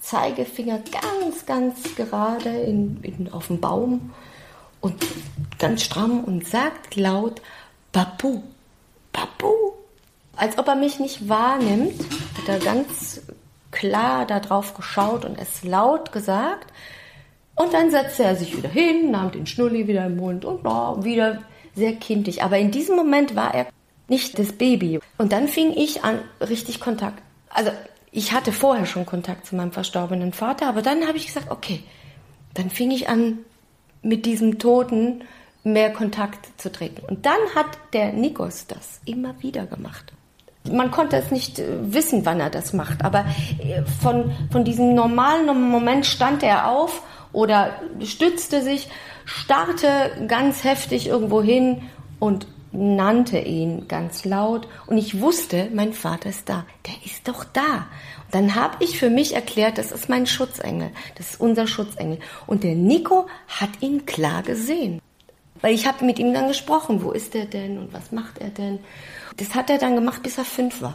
Zeigefinger 0.00 0.80
ganz, 0.92 1.46
ganz 1.46 1.96
gerade 1.96 2.50
in, 2.50 3.02
in, 3.02 3.32
auf 3.32 3.46
dem 3.46 3.58
Baum 3.58 4.12
und 4.82 5.02
ganz 5.58 5.82
stramm 5.82 6.24
und 6.24 6.46
sagt 6.46 6.94
laut, 6.94 7.40
Babu, 7.90 8.42
Babu. 9.12 9.83
Als 10.36 10.58
ob 10.58 10.68
er 10.68 10.74
mich 10.74 10.98
nicht 11.00 11.28
wahrnimmt, 11.28 12.00
hat 12.38 12.48
er 12.48 12.58
ganz 12.58 13.22
klar 13.70 14.26
darauf 14.26 14.74
geschaut 14.74 15.24
und 15.24 15.38
es 15.38 15.64
laut 15.64 16.12
gesagt. 16.12 16.72
Und 17.56 17.72
dann 17.72 17.90
setzte 17.90 18.24
er 18.24 18.36
sich 18.36 18.56
wieder 18.56 18.68
hin, 18.68 19.10
nahm 19.10 19.30
den 19.30 19.46
Schnulli 19.46 19.86
wieder 19.86 20.06
im 20.06 20.16
Mund 20.16 20.44
und 20.44 20.66
oh, 20.66 21.04
wieder 21.04 21.40
sehr 21.74 21.94
kindlich. 21.94 22.42
Aber 22.42 22.58
in 22.58 22.70
diesem 22.70 22.96
Moment 22.96 23.36
war 23.36 23.54
er 23.54 23.66
nicht 24.08 24.38
das 24.38 24.52
Baby. 24.52 25.00
Und 25.18 25.32
dann 25.32 25.48
fing 25.48 25.72
ich 25.76 26.04
an, 26.04 26.18
richtig 26.40 26.80
Kontakt. 26.80 27.22
Also 27.48 27.70
ich 28.10 28.32
hatte 28.32 28.52
vorher 28.52 28.86
schon 28.86 29.06
Kontakt 29.06 29.46
zu 29.46 29.56
meinem 29.56 29.72
verstorbenen 29.72 30.32
Vater, 30.32 30.68
aber 30.68 30.82
dann 30.82 31.06
habe 31.06 31.16
ich 31.16 31.26
gesagt, 31.26 31.50
okay, 31.50 31.82
dann 32.54 32.70
fing 32.70 32.90
ich 32.90 33.08
an, 33.08 33.38
mit 34.02 34.26
diesem 34.26 34.58
Toten 34.58 35.24
mehr 35.64 35.92
Kontakt 35.92 36.60
zu 36.60 36.70
treten. 36.70 37.02
Und 37.06 37.24
dann 37.26 37.40
hat 37.54 37.66
der 37.92 38.12
Nikos 38.12 38.66
das 38.66 39.00
immer 39.06 39.42
wieder 39.42 39.66
gemacht. 39.66 40.12
Man 40.70 40.90
konnte 40.90 41.16
es 41.16 41.30
nicht 41.30 41.58
äh, 41.58 41.92
wissen, 41.92 42.24
wann 42.24 42.40
er 42.40 42.50
das 42.50 42.72
macht, 42.72 43.04
aber 43.04 43.26
äh, 43.58 43.82
von, 44.00 44.32
von 44.50 44.64
diesem 44.64 44.94
normalen 44.94 45.46
Moment 45.70 46.06
stand 46.06 46.42
er 46.42 46.68
auf 46.70 47.02
oder 47.32 47.72
stützte 48.02 48.62
sich, 48.62 48.88
starrte 49.26 50.26
ganz 50.26 50.64
heftig 50.64 51.06
irgendwo 51.06 51.42
hin 51.42 51.82
und 52.18 52.46
nannte 52.72 53.38
ihn 53.38 53.88
ganz 53.88 54.24
laut 54.24 54.66
und 54.86 54.98
ich 54.98 55.20
wusste, 55.20 55.68
mein 55.72 55.92
Vater 55.92 56.30
ist 56.30 56.48
da. 56.48 56.64
Der 56.86 56.94
ist 57.04 57.28
doch 57.28 57.44
da. 57.44 57.86
Und 58.24 58.34
dann 58.34 58.54
habe 58.54 58.82
ich 58.82 58.98
für 58.98 59.10
mich 59.10 59.34
erklärt, 59.34 59.78
das 59.78 59.92
ist 59.92 60.08
mein 60.08 60.26
Schutzengel. 60.26 60.90
Das 61.16 61.30
ist 61.30 61.40
unser 61.40 61.66
Schutzengel. 61.66 62.18
Und 62.46 62.64
der 62.64 62.74
Nico 62.74 63.26
hat 63.48 63.70
ihn 63.80 64.06
klar 64.06 64.42
gesehen. 64.42 65.00
Weil 65.60 65.74
ich 65.74 65.86
habe 65.86 66.04
mit 66.04 66.18
ihm 66.18 66.34
dann 66.34 66.48
gesprochen, 66.48 67.02
wo 67.02 67.12
ist 67.12 67.34
er 67.34 67.46
denn 67.46 67.78
und 67.78 67.92
was 67.92 68.12
macht 68.12 68.38
er 68.38 68.50
denn? 68.50 68.80
Das 69.36 69.54
hat 69.54 69.70
er 69.70 69.78
dann 69.78 69.94
gemacht, 69.94 70.22
bis 70.22 70.38
er 70.38 70.44
fünf 70.44 70.82
war. 70.82 70.94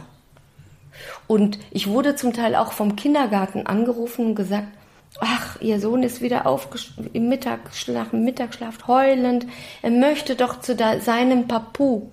Und 1.26 1.58
ich 1.70 1.86
wurde 1.88 2.14
zum 2.16 2.32
Teil 2.32 2.54
auch 2.54 2.72
vom 2.72 2.96
Kindergarten 2.96 3.66
angerufen 3.66 4.26
und 4.26 4.34
gesagt, 4.34 4.68
ach, 5.18 5.60
ihr 5.60 5.80
Sohn 5.80 6.02
ist 6.02 6.20
wieder 6.20 6.44
im 7.12 7.28
Mittagsschlaf, 7.28 8.12
im 8.12 8.24
Mittagsschlaf 8.24 8.86
heulend. 8.86 9.46
Er 9.82 9.90
möchte 9.90 10.36
doch 10.36 10.60
zu 10.60 10.76
seinem 10.76 11.48
Papu. 11.48 12.08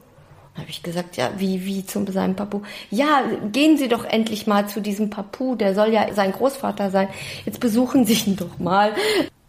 Da 0.55 0.62
habe 0.62 0.71
ich 0.71 0.81
gesagt, 0.81 1.17
ja, 1.17 1.29
wie, 1.38 1.65
wie 1.65 1.86
zu 1.86 2.03
seinem 2.12 2.36
Papu? 2.36 2.62
Ja, 2.89 3.21
gehen 3.51 3.77
Sie 3.77 3.88
doch 3.88 4.05
endlich 4.05 4.47
mal 4.47 4.67
zu 4.67 4.81
diesem 4.81 5.12
Papu, 5.12 5.55
der 5.55 5.75
soll 5.75 5.93
ja 5.93 6.12
sein 6.13 6.31
Großvater 6.31 6.89
sein. 6.89 7.10
Jetzt 7.45 7.60
besuchen 7.60 8.05
Sie 8.05 8.31
ihn 8.31 8.36
doch 8.36 8.57
mal. 8.57 8.93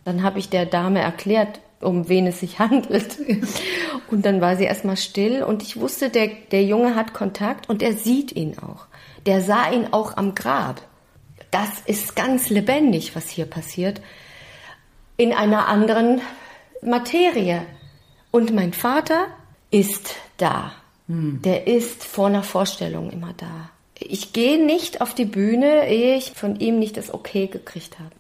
Dann 0.05 0.23
habe 0.23 0.39
ich 0.39 0.51
der 0.51 0.67
Dame 0.67 1.01
erklärt, 1.01 1.61
um 1.81 2.09
wen 2.09 2.27
es 2.27 2.41
sich 2.41 2.59
handelt. 2.59 3.19
Und 4.11 4.25
dann 4.25 4.41
war 4.41 4.57
sie 4.57 4.65
erstmal 4.65 4.97
still 4.97 5.43
und 5.43 5.63
ich 5.63 5.79
wusste, 5.79 6.09
der, 6.09 6.29
der 6.51 6.65
Junge 6.65 6.95
hat 6.95 7.13
Kontakt 7.13 7.69
und 7.69 7.83
er 7.83 7.93
sieht 7.93 8.33
ihn 8.33 8.59
auch. 8.59 8.87
Der 9.27 9.43
sah 9.43 9.71
ihn 9.71 9.89
auch 9.91 10.17
am 10.17 10.35
Grab 10.35 10.81
das 11.51 11.81
ist 11.87 12.15
ganz 12.15 12.51
lebendig, 12.51 13.17
was 13.17 13.29
hier 13.29 13.47
passiert, 13.47 14.01
in 15.17 15.33
einer 15.33 15.69
anderen 15.69 16.21
Materie. 16.83 17.63
Und 18.31 18.55
mein 18.55 18.73
Vater 18.73 19.27
ist 19.71 20.17
da. 20.37 20.73
Hm. 21.07 21.41
Der 21.43 21.67
ist 21.67 22.05
vor 22.05 22.27
einer 22.27 22.43
Vorstellung 22.43 23.11
immer 23.11 23.33
da. 23.37 23.71
Ich 23.99 24.33
gehe 24.33 24.65
nicht 24.65 25.01
auf 25.01 25.15
die 25.15 25.25
Bühne, 25.25 25.89
ehe 25.89 26.17
ich 26.17 26.33
von 26.33 26.61
ihm 26.61 26.79
nicht 26.79 26.97
das 26.97 27.13
Okay 27.13 27.47
gekriegt 27.47 27.99
habe. 27.99 28.11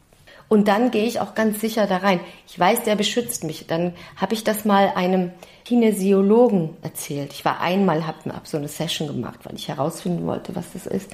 Und 0.48 0.66
dann 0.68 0.90
gehe 0.90 1.04
ich 1.04 1.20
auch 1.20 1.34
ganz 1.34 1.60
sicher 1.60 1.86
da 1.86 1.98
rein. 1.98 2.20
Ich 2.46 2.58
weiß, 2.58 2.84
der 2.84 2.96
beschützt 2.96 3.44
mich. 3.44 3.66
Dann 3.66 3.92
habe 4.16 4.32
ich 4.32 4.44
das 4.44 4.64
mal 4.64 4.92
einem 4.94 5.32
Kinesiologen 5.64 6.70
erzählt. 6.80 7.34
Ich 7.34 7.44
war 7.44 7.60
einmal, 7.60 8.06
habe 8.06 8.32
hab 8.32 8.46
so 8.46 8.56
eine 8.56 8.68
Session 8.68 9.08
gemacht, 9.08 9.40
weil 9.44 9.56
ich 9.56 9.68
herausfinden 9.68 10.26
wollte, 10.26 10.56
was 10.56 10.72
das 10.72 10.86
ist. 10.86 11.10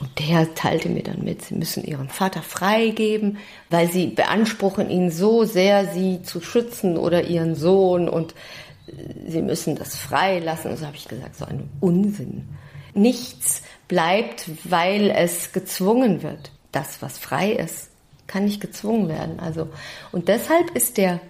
Und 0.00 0.10
der 0.18 0.54
teilte 0.54 0.88
mir 0.88 1.02
dann 1.02 1.22
mit, 1.22 1.42
sie 1.42 1.54
müssen 1.54 1.84
ihren 1.84 2.08
Vater 2.08 2.42
freigeben, 2.42 3.38
weil 3.70 3.90
sie 3.92 4.08
beanspruchen 4.08 4.90
ihn 4.90 5.10
so 5.10 5.44
sehr, 5.44 5.86
sie 5.92 6.22
zu 6.22 6.40
schützen 6.40 6.96
oder 6.96 7.24
ihren 7.24 7.54
Sohn 7.54 8.08
und 8.08 8.34
äh, 8.86 9.30
sie 9.30 9.42
müssen 9.42 9.76
das 9.76 9.96
freilassen. 9.96 10.70
Und 10.70 10.78
so 10.78 10.86
habe 10.86 10.96
ich 10.96 11.06
gesagt, 11.06 11.36
so 11.36 11.44
ein 11.44 11.68
Unsinn. 11.80 12.48
Nichts 12.94 13.62
bleibt, 13.86 14.48
weil 14.64 15.10
es 15.10 15.52
gezwungen 15.52 16.22
wird. 16.22 16.50
Das, 16.72 17.02
was 17.02 17.18
frei 17.18 17.52
ist, 17.52 17.90
kann 18.26 18.44
nicht 18.44 18.60
gezwungen 18.60 19.08
werden. 19.08 19.40
Also, 19.40 19.68
und 20.12 20.28
deshalb 20.28 20.70
ist 20.76 20.96
der 20.96 21.20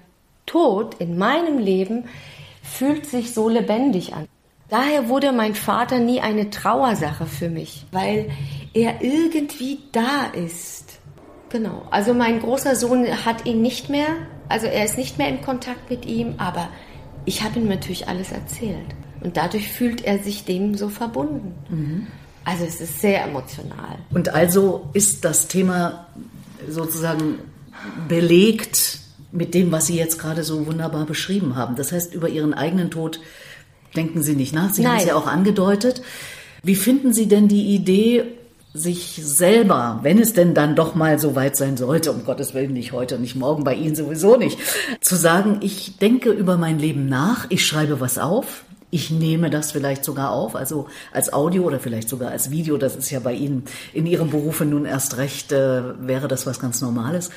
Tod 0.47 0.97
in 0.99 1.19
meinem 1.19 1.59
Leben 1.59 2.05
fühlt 2.63 3.07
sich 3.07 3.33
so 3.35 3.49
lebendig 3.49 4.15
an. 4.15 4.27
Daher 4.69 5.09
wurde 5.09 5.33
mein 5.33 5.55
Vater 5.55 5.99
nie 5.99 6.21
eine 6.21 6.51
Trauersache 6.51 7.27
für 7.27 7.49
mich, 7.49 7.85
weil 7.93 8.31
er 8.73 9.03
irgendwie 9.03 9.79
da 9.93 10.27
ist. 10.33 10.99
Genau. 11.51 11.87
Also 11.91 12.15
mein 12.15 12.41
großer 12.41 12.75
Sohn 12.75 13.07
hat 13.25 13.47
ihn 13.47 13.63
nicht 13.63 13.91
mehr, 13.91 14.09
also 14.49 14.67
er 14.67 14.85
ist 14.85 14.99
nicht 14.99 15.19
mehr 15.19 15.29
in 15.29 15.43
Kontakt 15.43 15.91
mit 15.91 16.07
ihm, 16.07 16.35
aber 16.39 16.69
ich 17.27 17.43
habe 17.43 17.61
ihm 17.61 17.69
natürlich 17.69 18.09
alles 18.09 18.33
erzählt. 18.33 18.95
Und 19.21 19.37
dadurch 19.37 19.69
fühlt 19.69 20.05
er 20.05 20.19
sich 20.19 20.45
dem 20.45 20.75
so 20.75 20.89
verbunden. 20.89 21.55
Mhm. 21.69 22.07
Also 22.45 22.65
es 22.65 22.81
ist 22.81 23.01
sehr 23.01 23.25
emotional. 23.25 23.99
Und 24.11 24.29
also 24.35 24.89
ist 24.93 25.25
das 25.25 25.49
Thema 25.49 26.07
sozusagen 26.69 27.39
belegt 28.09 28.99
mit 29.33 29.55
dem, 29.55 29.73
was 29.73 29.87
Sie 29.87 29.97
jetzt 29.97 30.19
gerade 30.19 30.45
so 30.45 30.67
wunderbar 30.67 31.07
beschrieben 31.07 31.57
haben. 31.57 31.77
Das 31.77 31.93
heißt, 31.93 32.15
über 32.15 32.29
Ihren 32.29 32.55
eigenen 32.55 32.91
Tod 32.91 33.21
denken 33.97 34.23
Sie 34.23 34.35
nicht 34.35 34.55
nach. 34.55 34.73
Sie 34.73 34.87
haben 34.87 34.99
es 34.99 35.07
ja 35.07 35.17
auch 35.17 35.27
angedeutet. 35.27 36.03
Wie 36.63 36.77
finden 36.77 37.13
Sie 37.13 37.27
denn 37.27 37.49
die 37.49 37.75
Idee, 37.75 38.25
sich 38.77 39.21
selber, 39.23 40.01
wenn 40.03 40.19
es 40.19 40.33
denn 40.33 40.53
dann 40.53 40.75
doch 40.75 40.97
mal 40.97 41.21
so 41.21 41.37
weit 41.37 41.57
sein 41.57 41.77
sollte, 41.77 42.11
um 42.11 42.25
Gottes 42.25 42.55
Willen 42.55 42.73
nicht 42.73 42.91
heute, 42.91 43.21
nicht 43.21 43.37
morgen, 43.37 43.63
bei 43.63 43.75
Ihnen 43.75 43.95
sowieso 43.95 44.37
nicht, 44.37 44.59
zu 45.01 45.15
sagen, 45.15 45.59
ich 45.61 45.97
denke 45.99 46.31
über 46.31 46.57
mein 46.57 46.81
Leben 46.81 47.07
nach, 47.07 47.47
ich 47.51 47.65
schreibe 47.65 48.01
was 48.01 48.19
auf, 48.19 48.65
ich 48.95 49.11
nehme 49.11 49.51
das 49.51 49.73
vielleicht 49.73 50.05
sogar 50.05 50.31
auf, 50.31 50.55
also 50.55 50.87
als 51.13 51.33
Audio 51.33 51.65
oder 51.65 51.81
vielleicht 51.81 52.09
sogar 52.09 52.31
als 52.31 52.53
Video, 52.53 52.77
das 52.77 52.95
ist 52.95 53.11
ja 53.11 53.19
bei 53.19 53.33
Ihnen 53.33 53.65
in 53.93 54.07
Ihrem 54.07 54.31
Berufe 54.31 54.65
nun 54.65 54.87
erst 54.87 55.17
recht, 55.17 55.51
äh, 55.51 55.83
wäre 56.07 56.29
das 56.29 56.47
was 56.47 56.61
ganz 56.61 56.81
Normales. 56.81 57.31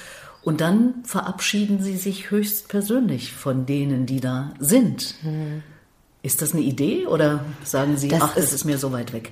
Und 0.43 0.61
dann 0.61 1.03
verabschieden 1.03 1.81
Sie 1.81 1.97
sich 1.97 2.29
höchst 2.29 2.67
persönlich 2.69 3.33
von 3.33 3.65
denen, 3.65 4.05
die 4.05 4.19
da 4.19 4.51
sind. 4.59 5.15
Hm. 5.23 5.63
Ist 6.21 6.43
das 6.43 6.53
eine 6.53 6.61
Idee 6.61 7.07
oder 7.07 7.43
sagen 7.63 7.97
Sie, 7.97 8.09
das 8.09 8.21
ach, 8.21 8.37
ist, 8.37 8.45
das 8.45 8.53
ist 8.53 8.65
mir 8.65 8.77
so 8.77 8.91
weit 8.91 9.11
weg? 9.11 9.31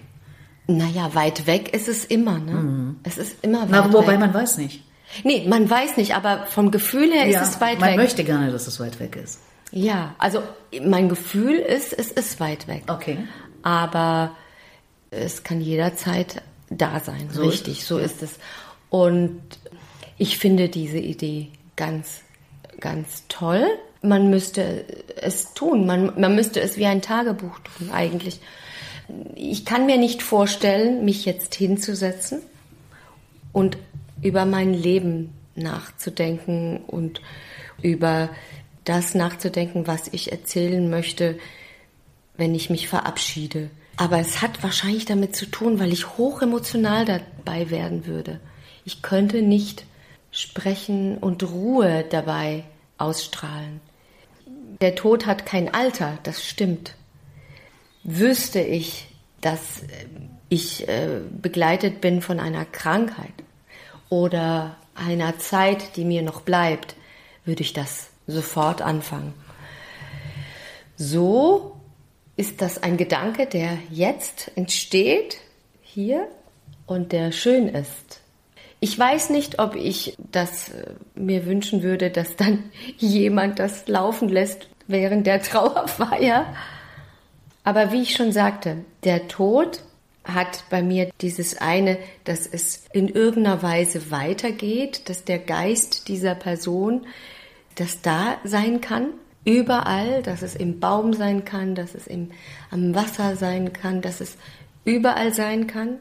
Naja, 0.66 1.14
weit 1.14 1.46
weg 1.46 1.76
ist 1.76 1.88
es 1.88 2.06
immer. 2.06 2.40
Ne? 2.40 2.54
Mhm. 2.54 2.96
Es 3.04 3.20
ist 3.20 3.36
immer 3.44 3.62
weit 3.62 3.70
Na, 3.70 3.94
wobei 3.94 4.14
weg. 4.14 4.20
man 4.20 4.34
weiß 4.34 4.58
nicht. 4.58 4.84
Nee, 5.24 5.46
man 5.48 5.70
weiß 5.70 5.98
nicht, 5.98 6.16
aber 6.16 6.48
vom 6.48 6.72
Gefühl 6.72 7.12
her 7.12 7.28
ja, 7.28 7.42
ist 7.42 7.50
es 7.50 7.62
weit 7.62 7.80
man 7.80 7.90
weg. 7.90 7.98
Man 7.98 8.06
möchte 8.06 8.24
gerne, 8.24 8.52
dass 8.52 8.66
es 8.66 8.80
weit 8.80 9.00
weg 9.00 9.16
ist. 9.16 9.40
Ja, 9.72 10.16
also 10.18 10.42
mein 10.84 11.10
Gefühl 11.10 11.56
ist, 11.56 11.94
es 11.94 12.12
ist 12.12 12.40
weit 12.40 12.68
weg. 12.68 12.84
Okay. 12.88 13.18
Aber 13.64 14.36
es 15.12 15.44
kann 15.44 15.62
jederzeit 15.62 16.42
da 16.70 17.00
sein. 17.00 17.30
So 17.32 17.44
Richtig, 17.44 17.80
ist 17.80 17.88
so 17.88 17.98
ist 17.98 18.24
es. 18.24 18.38
Und 18.90 19.42
ich 20.18 20.38
finde 20.38 20.70
diese 20.70 21.00
Idee 21.00 21.50
ganz, 21.76 22.22
ganz 22.80 23.24
toll. 23.28 23.66
Man 24.02 24.30
müsste 24.30 24.86
es 25.16 25.54
tun. 25.54 25.86
Man, 25.86 26.20
man 26.20 26.36
müsste 26.36 26.62
es 26.62 26.78
wie 26.78 26.86
ein 26.86 27.02
Tagebuch 27.02 27.60
tun, 27.60 27.92
eigentlich 27.92 28.40
ich 29.36 29.66
kann 29.66 29.86
mir 29.86 29.98
nicht 29.98 30.24
vorstellen, 30.24 31.06
mich 31.06 31.26
jetzt 31.26 31.56
hinzusetzen 31.56 32.42
und 33.52 33.78
über 34.22 34.46
mein 34.46 34.74
Leben 34.74 35.34
nachzudenken 35.56 36.78
und 36.88 37.22
über 37.82 38.30
das 38.86 39.16
nachzudenken, 39.16 39.88
was 39.88 40.08
ich 40.12 40.32
erzählen 40.32 40.90
möchte, 40.90 41.38
wenn 42.38 42.56
ich 42.56 42.70
mich 42.70 42.88
verabschiede. 42.88 43.70
Aber 43.98 44.20
es 44.20 44.42
hat 44.42 44.62
wahrscheinlich 44.64 45.06
damit 45.06 45.36
zu 45.36 45.46
tun, 45.46 45.80
weil 45.80 45.94
ich 45.94 46.18
hochemotional 46.18 47.06
dabei 47.06 47.70
werden 47.70 48.06
würde. 48.06 48.40
Ich 48.84 49.02
könnte 49.02 49.42
nicht 49.42 49.86
sprechen 50.32 51.18
und 51.18 51.44
Ruhe 51.44 52.06
dabei 52.10 52.66
ausstrahlen. 52.98 53.80
Der 54.82 54.96
Tod 54.96 55.26
hat 55.26 55.46
kein 55.46 55.74
Alter, 55.74 56.18
das 56.24 56.46
stimmt. 56.46 56.96
Wüsste 58.04 58.60
ich, 58.60 59.08
dass 59.40 59.84
ich 60.50 60.88
äh, 60.88 61.22
begleitet 61.42 62.02
bin 62.02 62.22
von 62.22 62.40
einer 62.40 62.66
Krankheit 62.66 63.34
oder 64.10 64.76
einer 64.94 65.40
Zeit, 65.40 65.96
die 65.96 66.06
mir 66.06 66.22
noch 66.22 66.42
bleibt, 66.42 66.96
würde 67.46 67.62
ich 67.62 67.74
das 67.74 68.10
sofort 68.28 68.82
anfangen. 68.82 69.34
So 70.98 71.76
ist 72.38 72.62
das 72.62 72.82
ein 72.82 72.98
Gedanke, 72.98 73.46
der 73.46 73.78
jetzt 73.90 74.52
entsteht, 74.56 75.38
hier, 75.82 76.28
und 76.86 77.12
der 77.12 77.32
schön 77.32 77.68
ist. 77.68 78.22
Ich 78.80 78.98
weiß 78.98 79.30
nicht, 79.32 79.60
ob 79.60 79.76
ich 79.76 80.16
das 80.32 80.70
äh, 80.70 80.92
mir 81.16 81.46
wünschen 81.46 81.82
würde, 81.82 82.12
dass 82.12 82.36
dann 82.36 82.72
jemand 82.98 83.60
das 83.60 83.88
laufen 83.88 84.30
lässt 84.30 84.68
während 84.88 85.26
der 85.26 85.42
Trauerfeier. 85.42 86.46
Aber 87.64 87.92
wie 87.92 88.04
ich 88.04 88.14
schon 88.14 88.32
sagte, 88.32 88.78
der 89.04 89.28
Tod 89.28 89.82
hat 90.24 90.64
bei 90.70 90.82
mir 90.84 91.10
dieses 91.22 91.58
eine, 91.58 91.98
dass 92.24 92.48
es 92.48 92.86
in 92.94 93.10
irgendeiner 93.10 93.64
Weise 93.64 94.12
weitergeht, 94.12 95.08
dass 95.10 95.24
der 95.24 95.40
Geist 95.40 96.08
dieser 96.08 96.36
Person, 96.36 97.06
das 97.76 98.02
da 98.02 98.38
sein 98.44 98.82
kann, 98.82 99.10
überall, 99.46 100.24
dass 100.24 100.42
es 100.42 100.56
im 100.56 100.80
Baum 100.80 101.14
sein 101.14 101.46
kann, 101.46 101.76
dass 101.76 101.94
es 101.94 102.08
im, 102.08 102.32
am 102.72 102.96
Wasser 102.96 103.36
sein 103.36 103.74
kann, 103.74 104.02
dass 104.02 104.22
es 104.22 104.38
überall 104.84 105.34
sein 105.34 105.68
kann. 105.68 105.98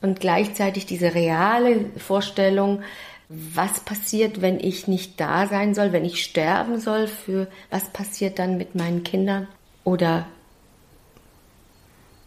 Und 0.00 0.20
gleichzeitig 0.20 0.86
diese 0.86 1.14
reale 1.14 1.86
Vorstellung, 1.96 2.82
was 3.28 3.80
passiert, 3.80 4.42
wenn 4.42 4.60
ich 4.60 4.86
nicht 4.86 5.18
da 5.18 5.46
sein 5.46 5.74
soll, 5.74 5.92
wenn 5.92 6.04
ich 6.04 6.22
sterben 6.22 6.78
soll, 6.78 7.06
für 7.06 7.48
was 7.70 7.88
passiert 7.88 8.38
dann 8.38 8.58
mit 8.58 8.74
meinen 8.74 9.02
Kindern 9.02 9.48
oder 9.82 10.26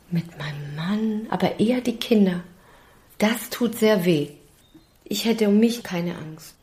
mit 0.10 0.38
meinem 0.38 0.76
Mann, 0.76 1.28
aber 1.30 1.60
eher 1.60 1.82
die 1.82 1.98
Kinder. 1.98 2.44
Das 3.18 3.50
tut 3.50 3.76
sehr 3.76 4.06
weh. 4.06 4.30
Ich 5.04 5.26
hätte 5.26 5.48
um 5.48 5.60
mich 5.60 5.84
keine 5.84 6.16
Angst. 6.18 6.57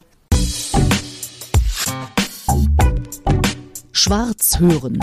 Schwarz 4.05 4.59
hören. 4.59 4.99